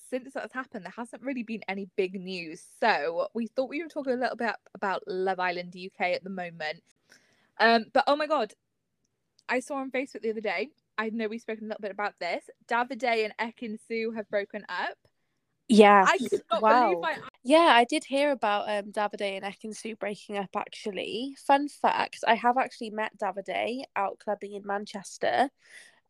[0.09, 2.63] since that's happened, there hasn't really been any big news.
[2.79, 6.29] So we thought we would talk a little bit about Love Island UK at the
[6.29, 6.83] moment.
[7.59, 8.53] Um, but oh my god,
[9.49, 10.69] I saw on Facebook the other day.
[10.97, 12.43] I know we've spoken a little bit about this.
[12.67, 14.97] Davide and Ekin-Su have broken up.
[15.67, 16.19] Yeah, I
[16.61, 16.89] Wow.
[16.89, 21.35] believe I Yeah, I did hear about um Davide and Ekin Ekinsu breaking up actually.
[21.47, 25.49] Fun fact, I have actually met Davide out clubbing in Manchester.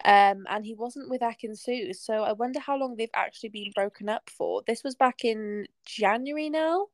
[0.05, 3.71] Um and he wasn't with Ekin Ekinsu, so I wonder how long they've actually been
[3.73, 4.63] broken up for.
[4.67, 6.87] This was back in January now.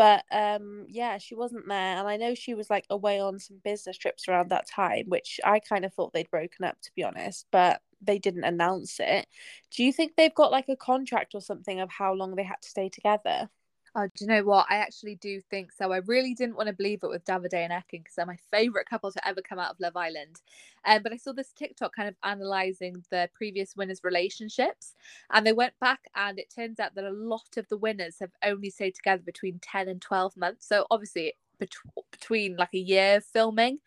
[0.00, 3.60] But um yeah, she wasn't there and I know she was like away on some
[3.64, 7.04] business trips around that time, which I kind of thought they'd broken up to be
[7.04, 9.26] honest, but they didn't announce it.
[9.70, 12.62] Do you think they've got like a contract or something of how long they had
[12.62, 13.50] to stay together?
[13.96, 14.66] Oh, do you know what?
[14.70, 15.90] I actually do think so.
[15.90, 18.86] I really didn't want to believe it with Davide and Ekin because they're my favourite
[18.86, 20.40] couple to ever come out of Love Island.
[20.84, 24.94] Um, but I saw this TikTok kind of analysing the previous winners' relationships,
[25.30, 28.30] and they went back, and it turns out that a lot of the winners have
[28.44, 30.66] only stayed together between 10 and 12 months.
[30.68, 33.78] So obviously, bet- between like a year of filming.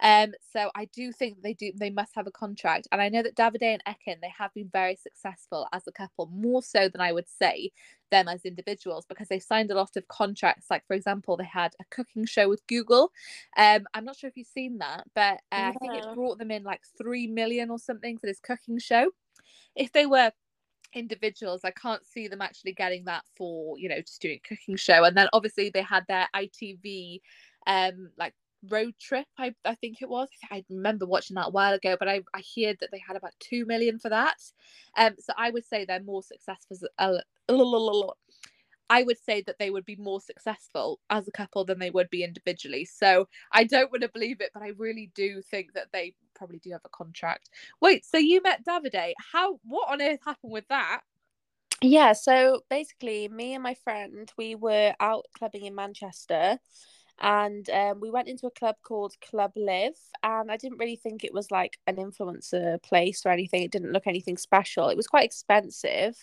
[0.00, 2.86] Um, so I do think they do they must have a contract.
[2.92, 6.26] And I know that Davide and Ekin, they have been very successful as a couple,
[6.26, 7.72] more so than I would say
[8.10, 10.66] them as individuals because they signed a lot of contracts.
[10.70, 13.10] Like for example, they had a cooking show with Google.
[13.56, 16.50] Um, I'm not sure if you've seen that, but uh, I think it brought them
[16.50, 19.10] in like three million or something for this cooking show.
[19.74, 20.32] If they were
[20.94, 24.76] individuals, I can't see them actually getting that for you know just doing a cooking
[24.76, 25.04] show.
[25.04, 27.20] And then obviously they had their ITV
[27.66, 28.34] um like
[28.68, 32.08] road trip I, I think it was i remember watching that a while ago but
[32.08, 34.36] i i hear that they had about 2 million for that
[34.96, 37.20] um so i would say they're more successful a,
[38.90, 42.10] i would say that they would be more successful as a couple than they would
[42.10, 45.88] be individually so i don't want to believe it but i really do think that
[45.92, 50.20] they probably do have a contract wait so you met davide how what on earth
[50.24, 51.00] happened with that
[51.80, 56.58] Yeah, so basically, me and my friend, we were out clubbing in Manchester
[57.20, 59.98] and um, we went into a club called Club Live.
[60.22, 63.62] And I didn't really think it was like an influencer place or anything.
[63.62, 64.88] It didn't look anything special.
[64.88, 66.16] It was quite expensive.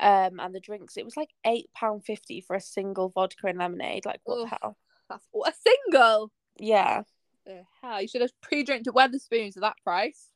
[0.00, 4.06] Um, and the drinks, it was like £8.50 for a single vodka and lemonade.
[4.06, 4.76] Like, what the hell?
[5.08, 7.02] that's a single Yeah.
[7.44, 10.29] the hell you should have pre-drinked at Wetherspoons at that price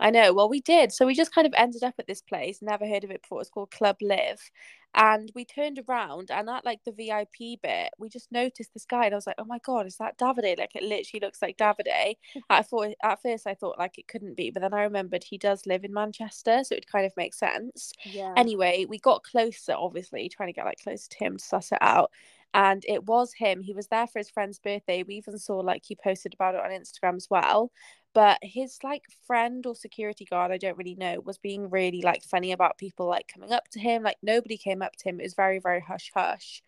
[0.00, 0.32] I know.
[0.32, 0.92] Well, we did.
[0.92, 3.40] So we just kind of ended up at this place, never heard of it before.
[3.40, 4.50] It's called Club Live.
[4.94, 9.04] And we turned around and at like the VIP bit, we just noticed this guy
[9.04, 10.58] and I was like, oh my God, is that Davide?
[10.58, 12.16] Like it literally looks like Davide.
[12.50, 15.36] I thought at first I thought like it couldn't be, but then I remembered he
[15.38, 17.92] does live in Manchester, so it kind of makes sense.
[18.04, 18.32] Yeah.
[18.36, 21.78] Anyway, we got closer, obviously, trying to get like close to him to suss it
[21.80, 22.10] out
[22.54, 25.82] and it was him he was there for his friend's birthday we even saw like
[25.84, 27.70] he posted about it on instagram as well
[28.14, 32.22] but his like friend or security guard i don't really know was being really like
[32.22, 35.24] funny about people like coming up to him like nobody came up to him it
[35.24, 36.62] was very very hush hush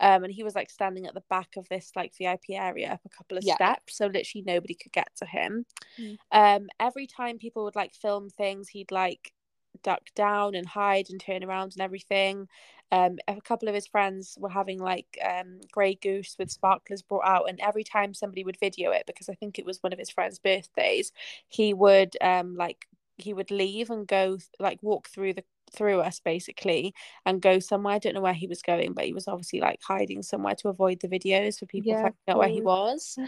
[0.00, 3.00] um, and he was like standing at the back of this like VIP area up
[3.04, 3.54] a couple of yeah.
[3.54, 5.66] steps, so literally nobody could get to him.
[6.00, 6.16] Mm.
[6.32, 9.32] Um, every time people would like film things, he'd like
[9.82, 12.48] duck down and hide and turn around and everything.
[12.92, 17.24] Um, a couple of his friends were having like um, Grey Goose with sparklers brought
[17.24, 19.98] out, and every time somebody would video it, because I think it was one of
[19.98, 21.12] his friends' birthdays,
[21.48, 26.20] he would um like he would leave and go like walk through the through us
[26.20, 26.94] basically
[27.26, 27.94] and go somewhere.
[27.94, 30.68] I don't know where he was going, but he was obviously like hiding somewhere to
[30.68, 33.18] avoid the videos for people yeah, finding out where he was.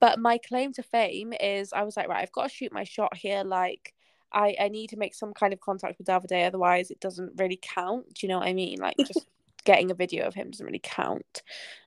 [0.00, 2.84] But my claim to fame is I was like, right, I've got to shoot my
[2.84, 3.42] shot here.
[3.42, 3.94] Like
[4.32, 7.58] I, I need to make some kind of contact with Davide, otherwise it doesn't really
[7.60, 8.14] count.
[8.14, 8.78] Do you know what I mean?
[8.78, 9.26] Like just
[9.64, 11.42] getting a video of him doesn't really count.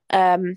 [0.10, 0.56] Um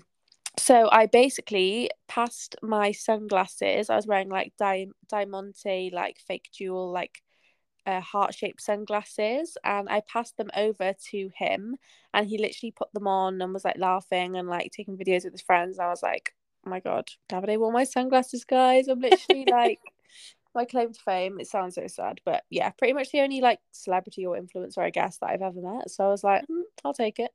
[0.57, 3.89] so I basically passed my sunglasses.
[3.89, 7.21] I was wearing like Di- Diamante like fake jewel like
[7.85, 11.75] uh, heart shaped sunglasses and I passed them over to him
[12.13, 15.33] and he literally put them on and was like laughing and like taking videos with
[15.33, 15.77] his friends.
[15.77, 16.33] I was like,
[16.65, 18.87] oh my god, Davide wore my sunglasses, guys.
[18.87, 19.79] I'm literally like
[20.55, 21.39] my claim to fame.
[21.39, 24.89] It sounds so sad, but yeah, pretty much the only like celebrity or influencer I
[24.89, 25.89] guess that I've ever met.
[25.89, 27.31] So I was like, mm, I'll take it.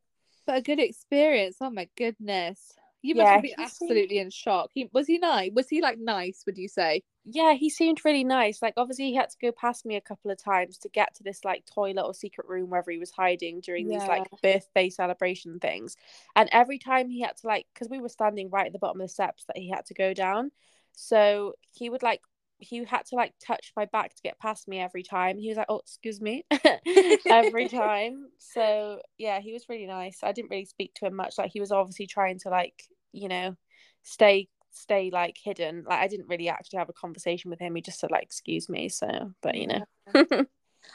[0.46, 1.56] But a good experience.
[1.60, 2.74] Oh my goodness.
[3.02, 4.26] You must yeah, have been absolutely seemed...
[4.26, 4.70] in shock.
[4.74, 5.50] He was he nice?
[5.54, 6.42] Was he like nice?
[6.44, 7.02] Would you say?
[7.24, 8.60] Yeah, he seemed really nice.
[8.60, 11.22] Like obviously he had to go past me a couple of times to get to
[11.22, 13.98] this like toilet or secret room wherever he was hiding during yeah.
[13.98, 15.96] these like birthday celebration things.
[16.36, 19.00] And every time he had to like, because we were standing right at the bottom
[19.00, 20.50] of the steps that he had to go down,
[20.92, 22.20] so he would like
[22.60, 25.38] he had to like touch my back to get past me every time.
[25.38, 26.44] He was like, "Oh, excuse me,"
[27.26, 28.28] every time.
[28.38, 30.18] So yeah, he was really nice.
[30.22, 31.34] I didn't really speak to him much.
[31.38, 33.56] Like he was obviously trying to like you know
[34.02, 35.84] stay stay like hidden.
[35.88, 37.74] Like I didn't really actually have a conversation with him.
[37.74, 39.84] He just said like, "Excuse me." So, but you know.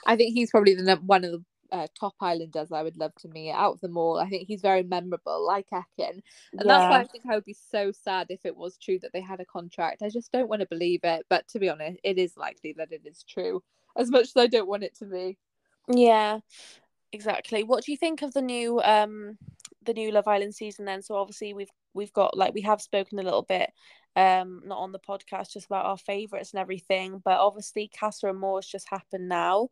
[0.08, 3.28] I think he's probably the one of the uh, top islanders I would love to
[3.28, 4.20] meet out of them all.
[4.20, 5.84] I think he's very memorable, like Ekin.
[6.00, 6.22] And
[6.54, 6.64] yeah.
[6.66, 9.22] that's why I think I would be so sad if it was true that they
[9.22, 10.02] had a contract.
[10.02, 11.26] I just don't want to believe it.
[11.30, 13.64] But to be honest, it is likely that it is true,
[13.98, 15.38] as much as I don't want it to be.
[15.88, 16.40] Yeah,
[17.12, 17.64] exactly.
[17.64, 19.38] What do you think of the new um
[19.86, 21.02] the new Love Island season then?
[21.02, 23.72] So obviously we've we've got like we have spoken a little bit
[24.18, 28.66] um not on the podcast just about our favorites and everything but obviously Casa Amor's
[28.66, 29.68] just happened now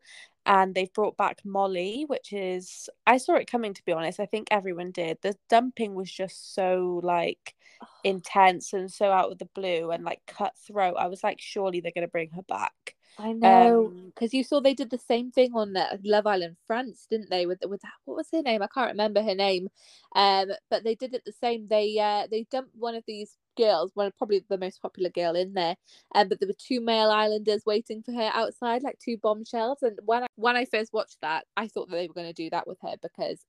[0.46, 4.26] and they've brought back Molly which is I saw it coming to be honest I
[4.26, 7.54] think everyone did the dumping was just so like
[8.04, 11.92] intense and so out of the blue and like cutthroat I was like surely they're
[11.94, 15.30] going to bring her back I know because um, you saw they did the same
[15.30, 17.46] thing on Love Island France, didn't they?
[17.46, 18.60] With with what was her name?
[18.62, 19.68] I can't remember her name.
[20.16, 21.68] Um, but they did it the same.
[21.68, 25.54] They uh they dumped one of these girls, one probably the most popular girl in
[25.54, 25.76] there.
[26.14, 29.78] Um, but there were two male islanders waiting for her outside, like two bombshells.
[29.82, 32.32] And when I, when I first watched that, I thought that they were going to
[32.32, 33.44] do that with her because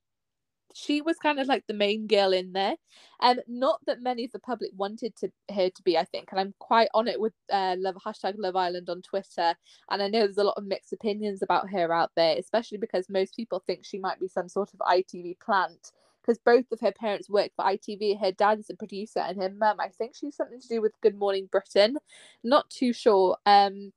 [0.75, 2.75] she was kind of like the main girl in there
[3.21, 6.27] and um, not that many of the public wanted to her to be i think
[6.31, 9.55] and i'm quite on it with uh love hashtag love island on twitter
[9.89, 13.07] and i know there's a lot of mixed opinions about her out there especially because
[13.09, 15.93] most people think she might be some sort of itv plant
[16.25, 19.49] because both of her parents work for itv her dad is a producer and her
[19.49, 21.97] mum i think she's something to do with good morning britain
[22.43, 23.91] not too sure um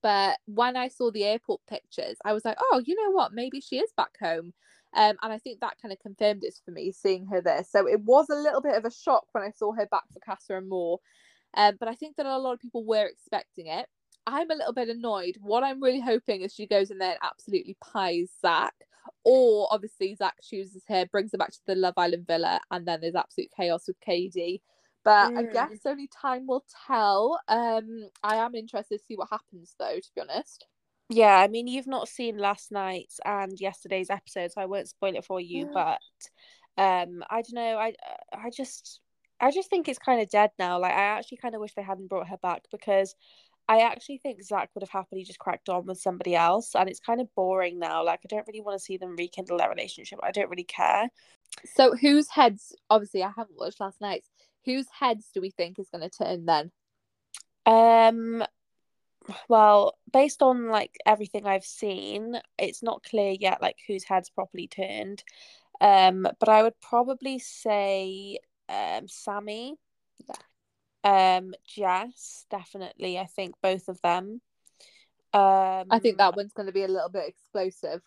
[0.00, 3.32] but when I saw the airport pictures, I was like, oh, you know what?
[3.32, 4.52] Maybe she is back home.
[4.94, 7.64] Um, and I think that kind of confirmed it for me seeing her there.
[7.68, 10.20] So it was a little bit of a shock when I saw her back for
[10.20, 10.98] Casa Amor.
[11.54, 13.86] Um, but I think that a lot of people were expecting it.
[14.26, 15.36] I'm a little bit annoyed.
[15.40, 18.74] What I'm really hoping is she goes in there and absolutely pies Zach.
[19.24, 23.00] Or obviously Zach chooses her, brings her back to the Love Island villa, and then
[23.00, 24.62] there's absolute chaos with Katie.
[25.04, 25.38] But mm.
[25.38, 27.40] I guess only time will tell.
[27.48, 30.66] Um, I am interested to see what happens though, to be honest.
[31.08, 35.16] Yeah, I mean, you've not seen last night's and yesterday's episode, so I won't spoil
[35.16, 35.68] it for you.
[35.72, 35.98] But
[36.78, 37.78] um, I don't know.
[37.78, 37.94] I
[38.32, 39.00] I just
[39.40, 40.78] I just think it's kind of dead now.
[40.78, 43.16] Like, I actually kind of wish they hadn't brought her back because
[43.72, 47.00] I actually think Zach would have happily just cracked on with somebody else, and it's
[47.00, 48.04] kind of boring now.
[48.04, 50.18] Like, I don't really want to see them rekindle their relationship.
[50.22, 51.08] I don't really care.
[51.64, 52.76] So, whose heads?
[52.90, 54.28] Obviously, I haven't watched last night's.
[54.66, 56.70] Whose heads do we think is going to turn then?
[57.64, 58.44] Um,
[59.48, 64.68] well, based on like everything I've seen, it's not clear yet like whose head's properly
[64.68, 65.24] turned.
[65.80, 69.76] Um, but I would probably say um Sammy.
[70.28, 70.34] Yeah.
[71.04, 73.18] Um, Jess, definitely.
[73.18, 74.40] I think both of them.
[75.34, 78.02] Um, I think that one's going to be a little bit explosive.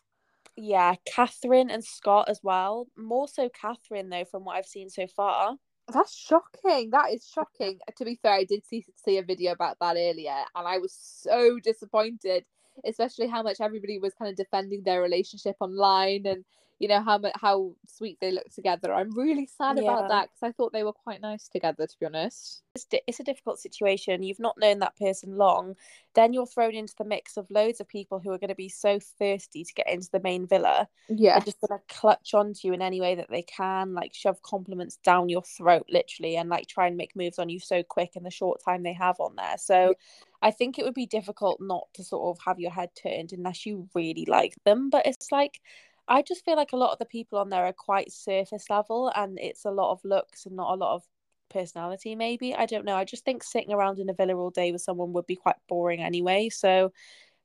[0.56, 2.88] Yeah, Catherine and Scott as well.
[2.96, 5.56] More so Catherine though, from what I've seen so far.
[5.92, 6.92] That's shocking.
[6.92, 7.80] That is shocking.
[7.98, 10.94] To be fair, I did see see a video about that earlier, and I was
[10.94, 12.46] so disappointed,
[12.86, 16.46] especially how much everybody was kind of defending their relationship online, and
[16.80, 18.94] you know how how sweet they look together.
[18.94, 19.84] I'm really sad yeah.
[19.84, 22.64] about that because I thought they were quite nice together, to be honest.
[22.76, 24.24] It's, di- it's a difficult situation.
[24.24, 25.76] You've not known that person long,
[26.16, 28.68] then you're thrown into the mix of loads of people who are going to be
[28.68, 30.90] so thirsty to get into the main villa.
[31.08, 34.42] Yeah, just going to clutch onto you in any way that they can, like shove
[34.42, 38.18] compliments down your throat, literally, and like try and make moves on you so quick
[38.18, 39.58] in the short time they have on there.
[39.58, 39.80] So.
[39.80, 39.94] Yeah.
[40.42, 43.66] I think it would be difficult not to sort of have your head turned unless
[43.66, 44.92] you really like them.
[44.92, 45.60] But it's like
[46.08, 49.12] I just feel like a lot of the people on there are quite surface level
[49.16, 51.04] and it's a lot of looks and not a lot of
[51.50, 52.54] personality, maybe.
[52.54, 52.96] I don't know.
[52.96, 55.56] I just think sitting around in a villa all day with someone would be quite
[55.68, 56.50] boring anyway.
[56.50, 56.92] So,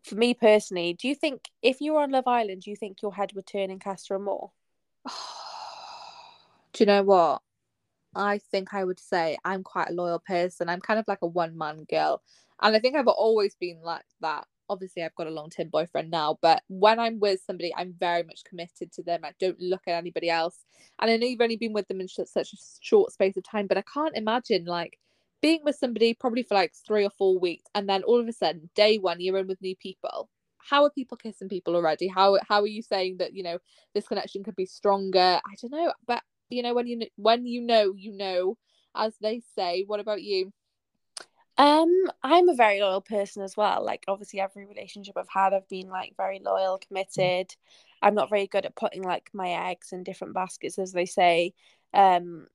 [0.05, 3.03] for me personally, do you think if you were on Love Island, do you think
[3.03, 4.51] your head would turn in Casa Amor
[6.73, 7.43] do you know what?
[8.15, 10.69] I think I would say I'm quite a loyal person.
[10.69, 12.23] I'm kind of like a one man girl.
[12.61, 16.11] And I think I've always been like that obviously I've got a long term boyfriend
[16.11, 19.21] now, but when I'm with somebody, I'm very much committed to them.
[19.25, 20.65] I don't look at anybody else.
[21.01, 23.67] And I know you've only been with them in such a short space of time,
[23.67, 24.99] but I can't imagine like
[25.43, 28.33] being with somebody probably for like three or four weeks, and then all of a
[28.33, 30.29] sudden, day one, you're in with new people.
[30.59, 32.07] How are people kissing people already?
[32.07, 33.59] How how are you saying that you know
[33.95, 35.41] this connection could be stronger?
[35.45, 38.57] I don't know, but you know when you when you know you know,
[38.95, 39.85] as they say.
[39.87, 40.53] What about you?
[41.61, 41.93] Um,
[42.23, 43.85] I'm a very loyal person as well.
[43.85, 47.55] Like obviously every relationship I've had I've been like very loyal, committed.
[48.01, 51.53] I'm not very good at putting like my eggs in different baskets as they say.
[51.93, 52.47] Um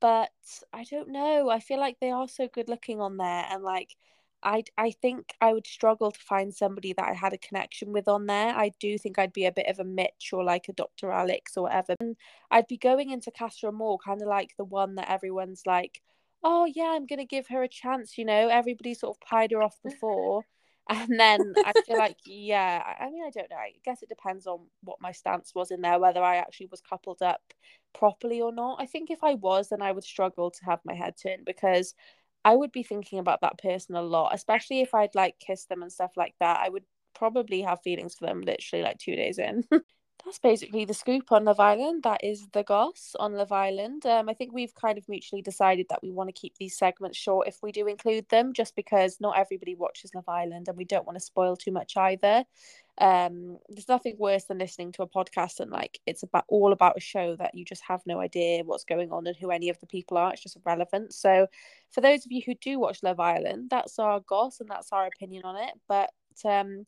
[0.00, 0.32] but
[0.70, 1.48] I don't know.
[1.48, 3.96] I feel like they are so good looking on there and like
[4.42, 8.06] I I think I would struggle to find somebody that I had a connection with
[8.06, 8.54] on there.
[8.54, 11.10] I do think I'd be a bit of a Mitch or like a Dr.
[11.10, 11.94] Alex or whatever.
[12.00, 12.16] And
[12.50, 16.02] I'd be going into Casa Amor kind of like the one that everyone's like
[16.46, 18.16] oh yeah, I'm gonna give her a chance.
[18.16, 20.44] You know, everybody sort of pied her off before.
[20.88, 23.56] And then I feel like, yeah, I mean, I don't know.
[23.56, 26.80] I guess it depends on what my stance was in there, whether I actually was
[26.80, 27.42] coupled up
[27.92, 28.80] properly or not.
[28.80, 31.92] I think if I was, then I would struggle to have my head turned because
[32.44, 35.82] I would be thinking about that person a lot, especially if I'd like kiss them
[35.82, 36.60] and stuff like that.
[36.62, 36.84] I would
[37.16, 39.64] probably have feelings for them literally like two days in.
[40.26, 42.02] that's basically the scoop on Love Island.
[42.02, 44.04] That is the goss on Love Island.
[44.06, 47.16] Um, I think we've kind of mutually decided that we want to keep these segments
[47.16, 50.84] short if we do include them, just because not everybody watches Love Island and we
[50.84, 52.44] don't want to spoil too much either.
[52.98, 56.96] Um, there's nothing worse than listening to a podcast and like it's about all about
[56.96, 59.78] a show that you just have no idea what's going on and who any of
[59.78, 60.32] the people are.
[60.32, 61.14] It's just irrelevant.
[61.14, 61.46] So,
[61.92, 65.06] for those of you who do watch Love Island, that's our goss and that's our
[65.06, 65.74] opinion on it.
[65.86, 66.10] But
[66.44, 66.84] um,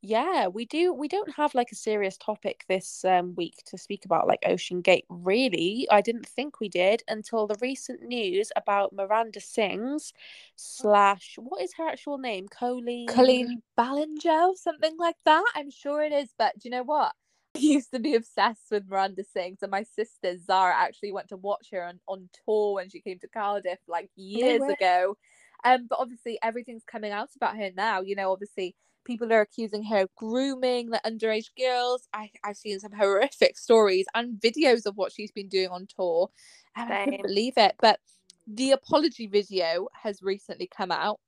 [0.00, 0.92] yeah, we do.
[0.92, 5.04] We don't have like a serious topic this um, week to speak about, like OceanGate
[5.08, 10.12] Really, I didn't think we did until the recent news about Miranda Sings
[10.54, 12.46] slash what is her actual name?
[12.48, 13.08] Colleen.
[13.08, 15.44] Colleen Ballinger, something like that.
[15.56, 16.28] I'm sure it is.
[16.38, 17.12] But do you know what?
[17.56, 21.36] I used to be obsessed with Miranda Sings, and my sister Zara actually went to
[21.36, 25.16] watch her on, on tour when she came to Cardiff like years no ago.
[25.64, 28.02] Um, but obviously everything's coming out about her now.
[28.02, 28.76] You know, obviously
[29.08, 32.06] people are accusing her of grooming the underage girls.
[32.12, 36.30] I, I've seen some horrific stories and videos of what she's been doing on tour.
[36.76, 37.74] And I couldn't believe it.
[37.80, 37.98] But
[38.46, 41.18] the apology video has recently come out.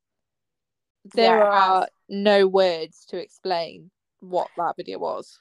[1.14, 5.40] There yeah, are no words to explain what that video was.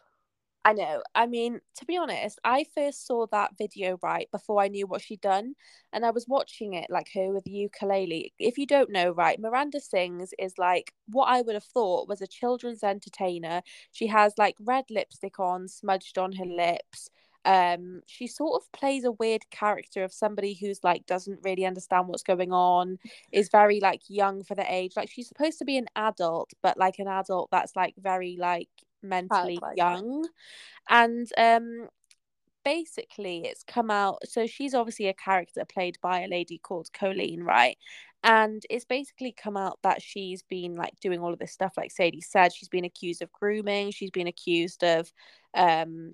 [0.66, 1.02] I know.
[1.16, 5.02] I mean, to be honest, I first saw that video right before I knew what
[5.02, 5.56] she'd done,
[5.94, 8.34] and I was watching it like her with the ukulele.
[8.38, 12.22] If you don't know, right, Miranda Sings is like what I would have thought was
[12.22, 13.62] a children's entertainer.
[13.92, 17.10] She has like red lipstick on, smudged on her lips.
[17.46, 22.08] Um, she sort of plays a weird character of somebody who's like doesn't really understand
[22.10, 23.00] what's going on,
[23.32, 24.92] is very like young for the age.
[24.98, 28.68] Like she's supposed to be an adult, but like an adult that's like very like
[29.02, 30.28] mentally young
[30.90, 31.88] and um
[32.66, 37.44] basically it's come out so she's obviously a character played by a lady called Colleen
[37.44, 37.78] right
[38.24, 41.92] and it's basically come out that she's been like doing all of this stuff like
[41.92, 45.12] Sadie said she's been accused of grooming she's been accused of
[45.54, 46.14] um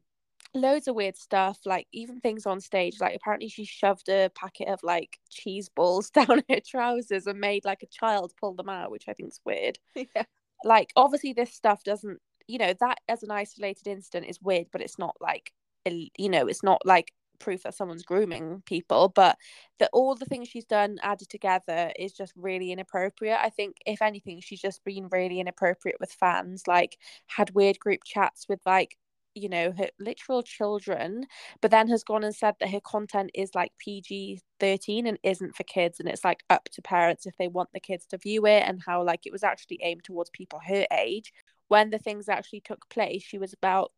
[0.56, 3.00] loads of weird stuff, like even things on stage.
[3.00, 7.66] Like apparently she shoved a packet of like cheese balls down her trousers and made
[7.66, 9.78] like a child pull them out, which I think is weird.
[10.16, 10.24] Yeah.
[10.64, 14.82] Like obviously this stuff doesn't, you know, that as an isolated incident is weird, but
[14.82, 15.52] it's not like,
[15.86, 19.38] you know, it's not like proof that someone's grooming people but
[19.78, 23.38] that all the things she's done added together is just really inappropriate.
[23.42, 28.02] I think if anything she's just been really inappropriate with fans like had weird group
[28.06, 28.98] chats with like
[29.34, 31.26] you know her literal children
[31.62, 35.56] but then has gone and said that her content is like pg 13 and isn't
[35.56, 38.46] for kids and it's like up to parents if they want the kids to view
[38.46, 41.34] it and how like it was actually aimed towards people her age
[41.68, 43.92] when the things actually took place she was about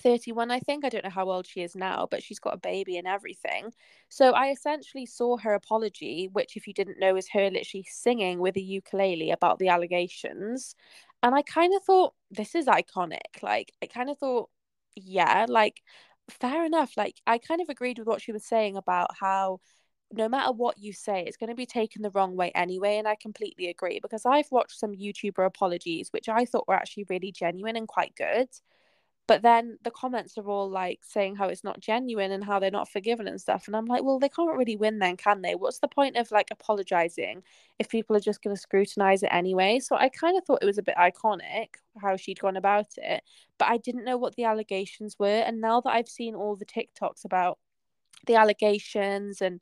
[0.00, 0.84] 31 i think.
[0.84, 3.72] I don't know how old she is now but she's got a baby and everything.
[4.10, 8.38] So i essentially saw her apology which if you didn't know is her literally singing
[8.40, 10.74] with a ukulele about the allegations.
[11.22, 13.42] And i kind of thought this is iconic.
[13.42, 14.50] Like i kind of thought
[14.96, 15.82] yeah, like
[16.30, 16.96] fair enough.
[16.96, 19.60] Like I kind of agreed with what she was saying about how
[20.12, 22.96] no matter what you say, it's going to be taken the wrong way anyway.
[22.98, 27.06] And I completely agree because I've watched some YouTuber apologies, which I thought were actually
[27.08, 28.48] really genuine and quite good
[29.26, 32.70] but then the comments are all like saying how it's not genuine and how they're
[32.70, 35.54] not forgiven and stuff and i'm like well they can't really win then can they
[35.54, 37.42] what's the point of like apologizing
[37.78, 40.66] if people are just going to scrutinize it anyway so i kind of thought it
[40.66, 41.68] was a bit iconic
[42.00, 43.22] how she'd gone about it
[43.58, 46.66] but i didn't know what the allegations were and now that i've seen all the
[46.66, 47.58] tiktoks about
[48.26, 49.60] the allegations and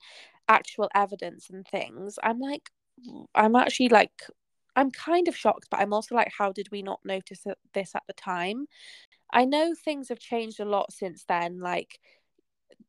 [0.49, 2.71] actual evidence and things i'm like
[3.35, 4.13] i'm actually like
[4.77, 8.03] I'm kind of shocked, but I'm also like, how did we not notice this at
[8.07, 8.67] the time?
[9.33, 11.61] I know things have changed a lot since then.
[11.61, 11.99] Like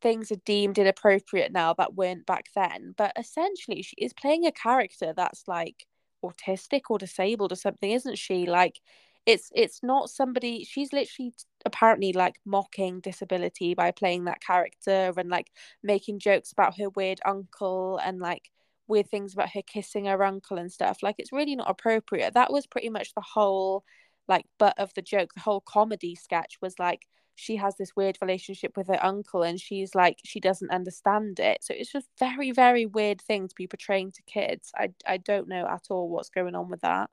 [0.02, 2.94] things are deemed inappropriate now that weren't back then.
[2.98, 5.86] But essentially, she is playing a character that's like
[6.24, 8.46] autistic or disabled or something, isn't she?
[8.46, 8.80] Like
[9.26, 11.34] it's it's not somebody she's literally
[11.66, 15.52] apparently like mocking disability by playing that character and like
[15.84, 18.52] making jokes about her weird uncle and like
[18.88, 21.02] weird things about her kissing her uncle and stuff.
[21.02, 22.34] Like it's really not appropriate.
[22.36, 23.84] That was pretty much the whole
[24.28, 25.34] like butt of the joke.
[25.34, 27.08] The whole comedy sketch was like
[27.38, 31.64] she has this weird relationship with her uncle and she's like she doesn't understand it.
[31.64, 34.72] So it's just very very weird thing to be portraying to kids.
[34.78, 37.10] I i don't know at all what's going on with that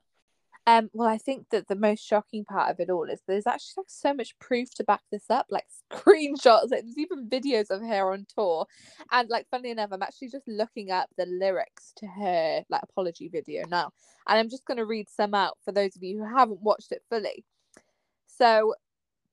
[0.65, 3.81] um, well, I think that the most shocking part of it all is there's actually
[3.81, 6.71] like so much proof to back this up, like screenshots.
[6.71, 8.65] Like, there's even videos of her on tour,
[9.11, 13.27] and like funny enough, I'm actually just looking up the lyrics to her like apology
[13.27, 13.91] video now,
[14.27, 16.93] and I'm just going to read some out for those of you who haven't watched
[16.93, 17.43] it fully.
[18.27, 18.75] So,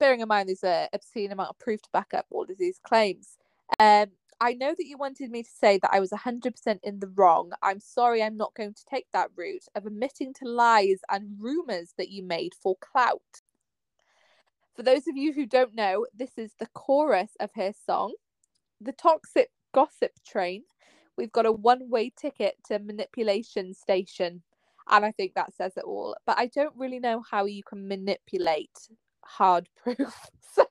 [0.00, 2.80] bearing in mind there's a obscene amount of proof to back up all of these
[2.82, 3.38] claims.
[3.78, 4.06] Um,
[4.42, 7.52] I know that you wanted me to say that I was 100% in the wrong.
[7.62, 11.92] I'm sorry, I'm not going to take that route of admitting to lies and rumours
[11.98, 13.42] that you made for clout.
[14.74, 18.14] For those of you who don't know, this is the chorus of her song,
[18.80, 20.62] The Toxic Gossip Train.
[21.18, 24.42] We've got a one way ticket to manipulation station.
[24.88, 26.16] And I think that says it all.
[26.24, 28.88] But I don't really know how you can manipulate
[29.30, 29.98] hard proof.
[30.52, 30.64] So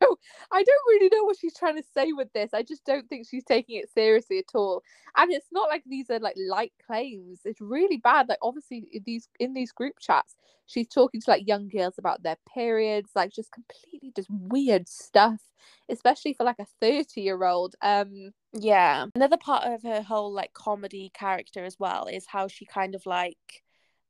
[0.52, 2.50] I don't really know what she's trying to say with this.
[2.54, 4.84] I just don't think she's taking it seriously at all.
[5.16, 7.40] And it's not like these are like light claims.
[7.46, 8.28] It's really bad.
[8.28, 10.36] Like obviously these in these group chats,
[10.66, 15.40] she's talking to like young girls about their periods, like just completely just weird stuff,
[15.88, 17.78] especially for like a 30 year old.
[17.82, 19.06] Um yeah.
[19.16, 23.06] Another part of her whole like comedy character as well is how she kind of
[23.06, 23.64] like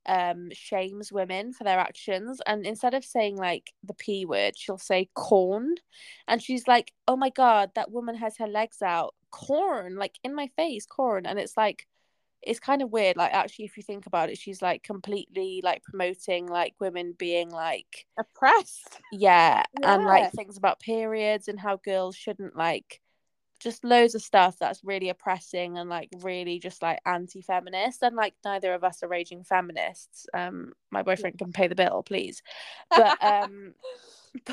[0.06, 4.78] um shames women for their actions and instead of saying like the p word she'll
[4.78, 5.74] say corn
[6.26, 10.34] and she's like oh my god that woman has her legs out corn like in
[10.34, 11.86] my face corn and it's like
[12.42, 15.82] it's kind of weird like actually if you think about it she's like completely like
[15.82, 19.94] promoting like women being like oppressed yeah, yeah.
[19.94, 23.00] and like things about periods and how girls shouldn't like
[23.60, 28.34] just loads of stuff that's really oppressing and like really just like anti-feminist and like
[28.44, 30.26] neither of us are raging feminists.
[30.34, 32.42] Um my boyfriend can pay the bill please.
[32.90, 33.74] But um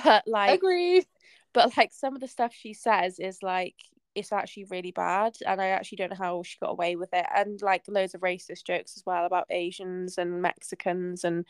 [0.03, 1.05] but like agreed.
[1.53, 3.75] but like some of the stuff she says is like
[4.15, 7.25] it's actually really bad and i actually don't know how she got away with it
[7.35, 11.45] and like loads of racist jokes as well about asians and mexicans and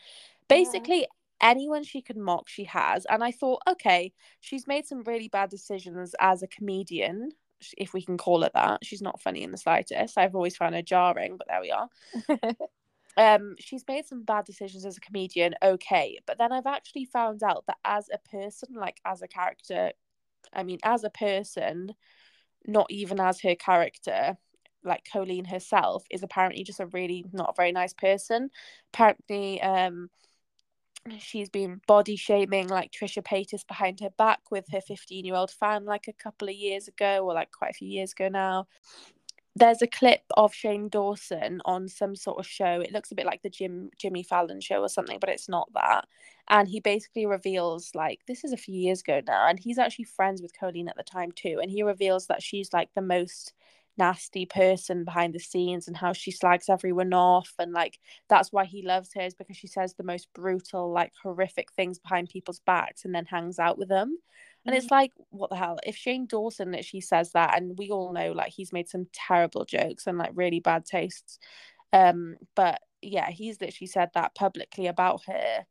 [0.48, 1.06] basically yeah
[1.40, 5.48] anyone she could mock she has and i thought okay she's made some really bad
[5.48, 7.30] decisions as a comedian
[7.76, 8.84] if we can call it that.
[8.84, 10.18] She's not funny in the slightest.
[10.18, 11.88] I've always found her jarring, but there we are.
[13.16, 17.42] um, she's made some bad decisions as a comedian, okay, but then I've actually found
[17.42, 19.92] out that as a person, like as a character,
[20.52, 21.94] I mean, as a person,
[22.66, 24.36] not even as her character,
[24.84, 28.50] like Colleen herself, is apparently just a really not very nice person.
[28.92, 30.10] Apparently, um,
[31.18, 35.50] she's been body shaming like Trisha Paytas behind her back with her 15 year old
[35.50, 38.66] fan like a couple of years ago or like quite a few years ago now.
[39.56, 42.80] There's a clip of Shane Dawson on some sort of show.
[42.80, 45.68] It looks a bit like the Jim Jimmy Fallon show or something, but it's not
[45.74, 46.06] that.
[46.48, 50.04] And he basically reveals like this is a few years ago now, and he's actually
[50.04, 51.58] friends with Colleen at the time too.
[51.60, 53.52] And he reveals that she's like the most
[53.98, 58.64] nasty person behind the scenes and how she slags everyone off and like that's why
[58.64, 62.60] he loves her is because she says the most brutal like horrific things behind people's
[62.60, 64.16] backs and then hangs out with them.
[64.64, 64.92] And it's mm.
[64.92, 65.78] like what the hell?
[65.84, 69.06] If shane dawson that she says that and we all know like he's made some
[69.12, 71.38] terrible jokes and like really bad tastes
[71.92, 75.64] um but yeah he's literally said that publicly about her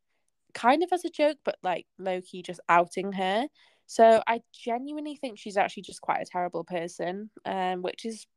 [0.54, 3.48] kind of as a joke but like low-key just outing her
[3.88, 8.28] so I genuinely think she's actually just quite a terrible person, um, which is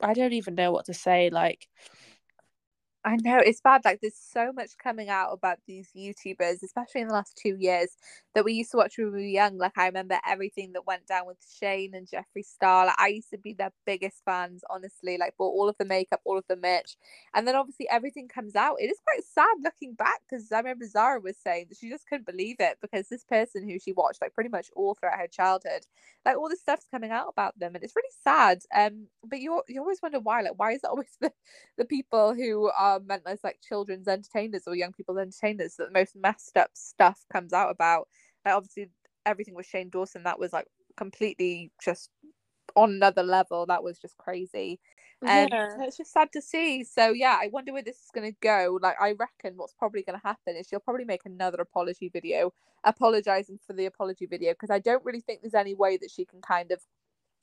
[0.00, 1.28] I don't even know what to say.
[1.30, 1.68] Like
[3.06, 3.82] I know it's bad.
[3.84, 7.96] Like there's so much coming out about these YouTubers, especially in the last two years,
[8.34, 9.58] that we used to watch when we were young.
[9.58, 12.86] Like I remember everything that went down with Shane and Jeffree Star.
[12.86, 15.18] Like I used to be their biggest fans, honestly.
[15.18, 16.96] Like bought all of the makeup, all of the merch,
[17.32, 18.78] and then obviously everything comes out.
[18.80, 22.08] It is quite sad looking back because I remember Zara was saying that she just
[22.08, 25.28] couldn't believe it because this person who she watched like pretty much all throughout her
[25.28, 25.86] childhood,
[26.26, 28.58] like all this stuff's coming out about them, and it's really sad.
[28.76, 30.40] Um, but you you always wonder why.
[30.42, 31.30] Like why is it always the
[31.78, 35.98] the people who are meant as like children's entertainers or young people's entertainers that the
[35.98, 38.08] most messed up stuff comes out about.
[38.44, 38.90] Like obviously
[39.24, 40.66] everything with Shane Dawson that was like
[40.96, 42.10] completely just
[42.74, 43.66] on another level.
[43.66, 44.80] That was just crazy.
[45.22, 45.76] And yeah.
[45.80, 46.84] it's just sad to see.
[46.84, 48.78] So yeah, I wonder where this is gonna go.
[48.82, 52.52] Like I reckon what's probably gonna happen is she'll probably make another apology video
[52.84, 56.24] apologizing for the apology video because I don't really think there's any way that she
[56.24, 56.80] can kind of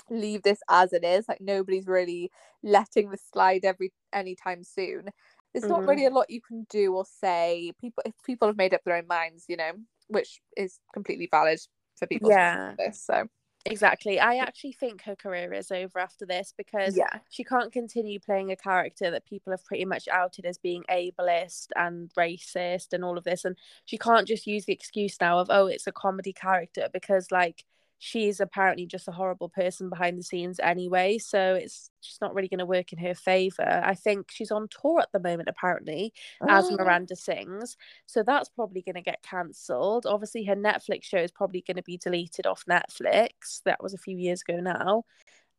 [0.10, 2.30] leave this as it is like nobody's really
[2.62, 5.10] letting this slide every anytime soon
[5.54, 5.82] there's mm-hmm.
[5.82, 7.72] not really a lot you can do or say.
[7.80, 9.72] People, if people have made up their own minds, you know,
[10.08, 11.60] which is completely valid
[11.97, 12.30] for people.
[12.30, 12.74] Yeah.
[12.78, 13.28] This, so
[13.66, 14.20] exactly.
[14.20, 17.20] I actually think her career is over after this because yeah.
[17.30, 21.68] she can't continue playing a character that people have pretty much outed as being ableist
[21.76, 25.47] and racist and all of this, and she can't just use the excuse now of
[25.49, 27.64] oh, it's a comedy character because like
[28.06, 32.49] she's apparently just a horrible person behind the scenes anyway so it's just not really
[32.49, 33.82] going to work in her favor.
[33.82, 36.47] I think she's on tour at the moment apparently oh.
[36.49, 40.06] as miranda sings so that's probably going to get cancelled.
[40.06, 43.62] Obviously her netflix show is probably going to be deleted off netflix.
[43.64, 45.04] That was a few years ago now.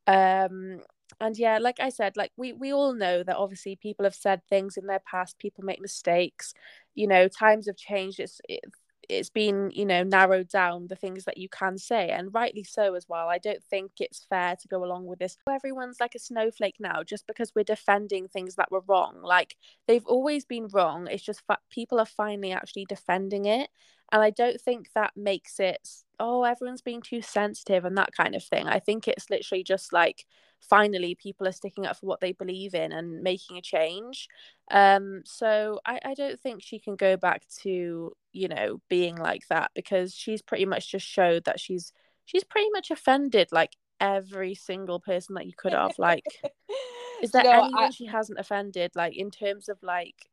[0.07, 0.81] Um
[1.21, 4.41] and yeah like i said like we we all know that obviously people have said
[4.49, 6.55] things in their past people make mistakes
[6.95, 8.21] you know times have changed.
[8.21, 8.65] It's it,
[9.09, 12.95] it's been you know narrowed down the things that you can say and rightly so
[12.95, 13.29] as well.
[13.29, 15.37] I don't think it's fair to go along with this.
[15.51, 19.21] Everyone's like a snowflake now just because we're defending things that were wrong.
[19.23, 21.09] Like they've always been wrong.
[21.11, 23.71] It's just fa- people are finally actually defending it
[24.15, 25.87] and i don't think that makes it
[26.21, 28.67] oh everyone's being too sensitive and that kind of thing.
[28.67, 30.27] I think it's literally just like
[30.61, 34.29] finally people are sticking up for what they believe in and making a change.
[34.71, 39.43] Um so I, I don't think she can go back to you know being like
[39.49, 41.93] that because she's pretty much just showed that she's
[42.25, 46.25] she's pretty much offended like every single person that you could have like
[47.23, 47.91] is there no, anyone I...
[47.91, 50.29] she hasn't offended like in terms of like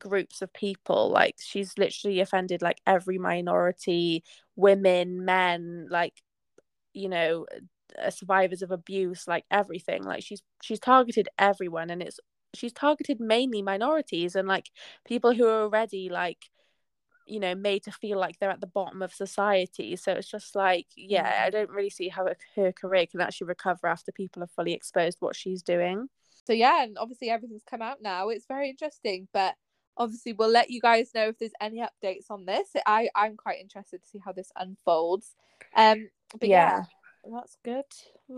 [0.00, 4.24] groups of people like she's literally offended like every minority
[4.56, 6.14] women men like
[6.92, 7.46] you know
[7.98, 10.02] uh, survivors of abuse like everything.
[10.02, 12.20] Like she's she's targeted everyone and it's
[12.54, 14.70] she's targeted mainly minorities and like
[15.04, 16.46] people who are already like
[17.26, 19.96] you know made to feel like they're at the bottom of society.
[19.96, 21.52] So it's just like yeah i mm.
[21.52, 25.36] don't really see how her career can actually recover after people have fully exposed what
[25.36, 26.08] she's doing.
[26.46, 28.28] So yeah and obviously everything's come out now.
[28.28, 29.54] It's very interesting but
[29.96, 33.60] obviously we'll let you guys know if there's any updates on this i i'm quite
[33.60, 35.34] interested to see how this unfolds
[35.76, 36.84] um but yeah, yeah
[37.28, 37.84] that's good.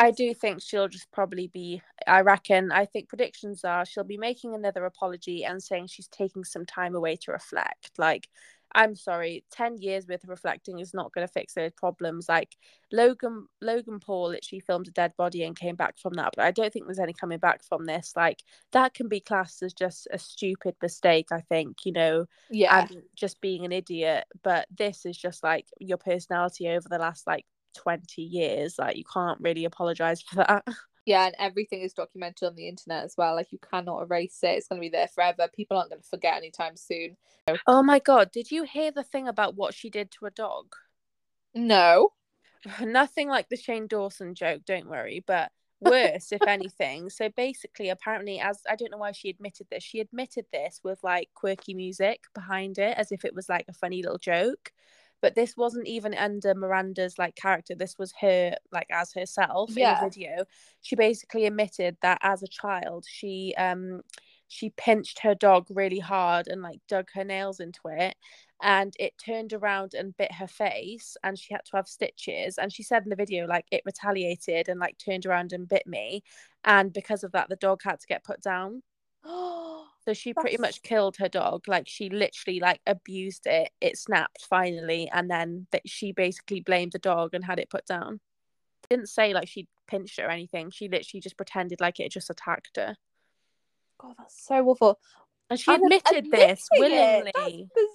[0.00, 1.82] I do think she'll just probably be.
[2.07, 2.72] I reckon.
[2.72, 6.94] I think predictions are she'll be making another apology and saying she's taking some time
[6.94, 7.90] away to reflect.
[7.98, 8.28] Like,
[8.74, 12.28] I'm sorry, ten years with reflecting is not going to fix those problems.
[12.28, 12.56] Like
[12.92, 16.50] Logan, Logan Paul literally filmed a dead body and came back from that, but I
[16.50, 18.12] don't think there's any coming back from this.
[18.16, 18.42] Like
[18.72, 21.28] that can be classed as just a stupid mistake.
[21.32, 24.24] I think you know, yeah, and just being an idiot.
[24.42, 29.04] But this is just like your personality over the last like 20 years like you
[29.04, 30.62] can't really apologize for that
[31.05, 34.48] yeah and everything is documented on the internet as well like you cannot erase it
[34.48, 37.16] it's going to be there forever people aren't going to forget anytime soon
[37.66, 40.74] oh my god did you hear the thing about what she did to a dog
[41.55, 42.11] no
[42.80, 45.50] nothing like the shane dawson joke don't worry but
[45.82, 47.11] worse, if anything.
[47.11, 51.03] So basically, apparently, as I don't know why she admitted this, she admitted this with
[51.03, 54.72] like quirky music behind it, as if it was like a funny little joke.
[55.22, 57.74] But this wasn't even under Miranda's like character.
[57.76, 59.92] This was her like as herself Yeah.
[59.92, 60.44] in a video.
[60.82, 64.02] She basically admitted that as a child, she um
[64.48, 68.16] she pinched her dog really hard and like dug her nails into it
[68.62, 72.72] and it turned around and bit her face and she had to have stitches and
[72.72, 76.22] she said in the video like it retaliated and like turned around and bit me
[76.64, 78.82] and because of that the dog had to get put down
[80.05, 83.96] so she pretty That's- much killed her dog like she literally like abused it it
[83.98, 88.20] snapped finally and then that she basically blamed the dog and had it put down
[88.90, 92.30] didn't say like she pinched it or anything she literally just pretended like it just
[92.30, 92.96] attacked her
[94.00, 94.98] God, that's so awful.
[95.48, 97.86] and she admitted this admitting it, willingly That's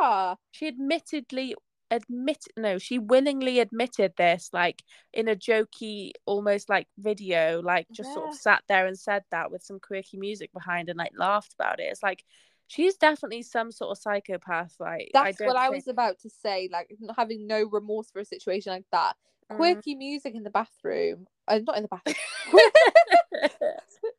[0.00, 0.36] bizarre.
[0.50, 1.54] she admittedly
[1.92, 4.82] admit no she willingly admitted this like
[5.12, 9.50] in a jokey almost like video like just sort of sat there and said that
[9.50, 12.24] with some quirky music behind and like laughed about it it's like
[12.68, 16.18] she's definitely some sort of psychopath like That's I what don't I think- was about
[16.20, 16.70] to say.
[16.72, 19.14] Like having no remorse for a situation like that.
[19.50, 19.56] Mhm.
[19.56, 21.26] Quirky music in the bathroom.
[21.46, 22.16] Uh, not in the bathroom.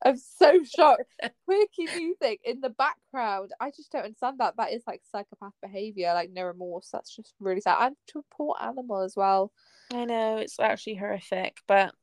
[0.06, 1.04] I'm so shocked.
[1.46, 3.52] Quirky music in the background.
[3.60, 4.58] I just don't understand that.
[4.58, 6.90] That is like psychopath behavior, like no remorse.
[6.92, 7.78] That's just really sad.
[7.80, 9.52] And to a poor animal as well.
[9.94, 11.94] I know it's actually horrific, but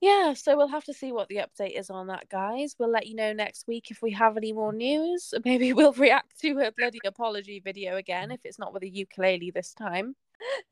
[0.00, 2.76] yeah, so we'll have to see what the update is on that, guys.
[2.78, 5.32] We'll let you know next week if we have any more news.
[5.44, 9.50] Maybe we'll react to a bloody apology video again if it's not with a ukulele
[9.50, 10.14] this time.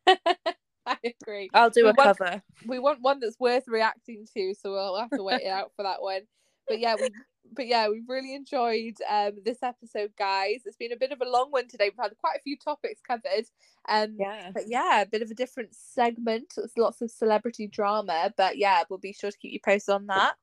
[0.87, 1.51] I agree.
[1.55, 2.43] I'll do We a want- cover.
[2.67, 5.83] we want one that's worth reacting to, so we'll have to wait it out for
[5.83, 6.23] that one.
[6.69, 7.09] But yeah, we
[7.53, 10.63] but yeah, we've really enjoyed um this episode, guys.
[10.65, 11.91] It's been a bit of a long one today.
[11.91, 13.45] We've had quite a few topics covered.
[13.89, 14.51] Um Yeah.
[14.55, 16.55] but yeah, a bit of a different segment.
[16.57, 20.07] It's lots of celebrity drama, but yeah, we'll be sure to keep you posted on
[20.07, 20.35] that.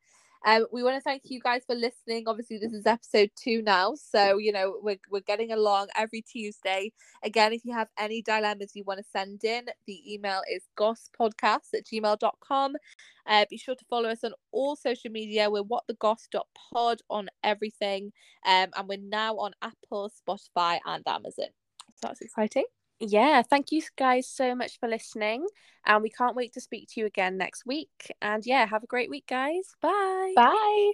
[0.46, 2.24] Um, we want to thank you guys for listening.
[2.28, 6.92] Obviously, this is episode two now, so you know we're we're getting along every Tuesday.
[7.24, 11.74] Again, if you have any dilemmas you want to send in, the email is gosspodcast
[11.76, 12.76] at gmail.com.
[13.28, 15.50] Uh, be sure to follow us on all social media.
[15.50, 18.12] We're what the whatthegoss.pod on everything.
[18.46, 21.50] Um, and we're now on Apple, Spotify, and Amazon.
[21.96, 22.66] So that's exciting.
[23.02, 25.48] Yeah, thank you guys so much for listening.
[25.86, 28.12] And we can't wait to speak to you again next week.
[28.22, 29.74] And yeah, have a great week, guys.
[29.82, 30.34] Bye.
[30.36, 30.92] Bye.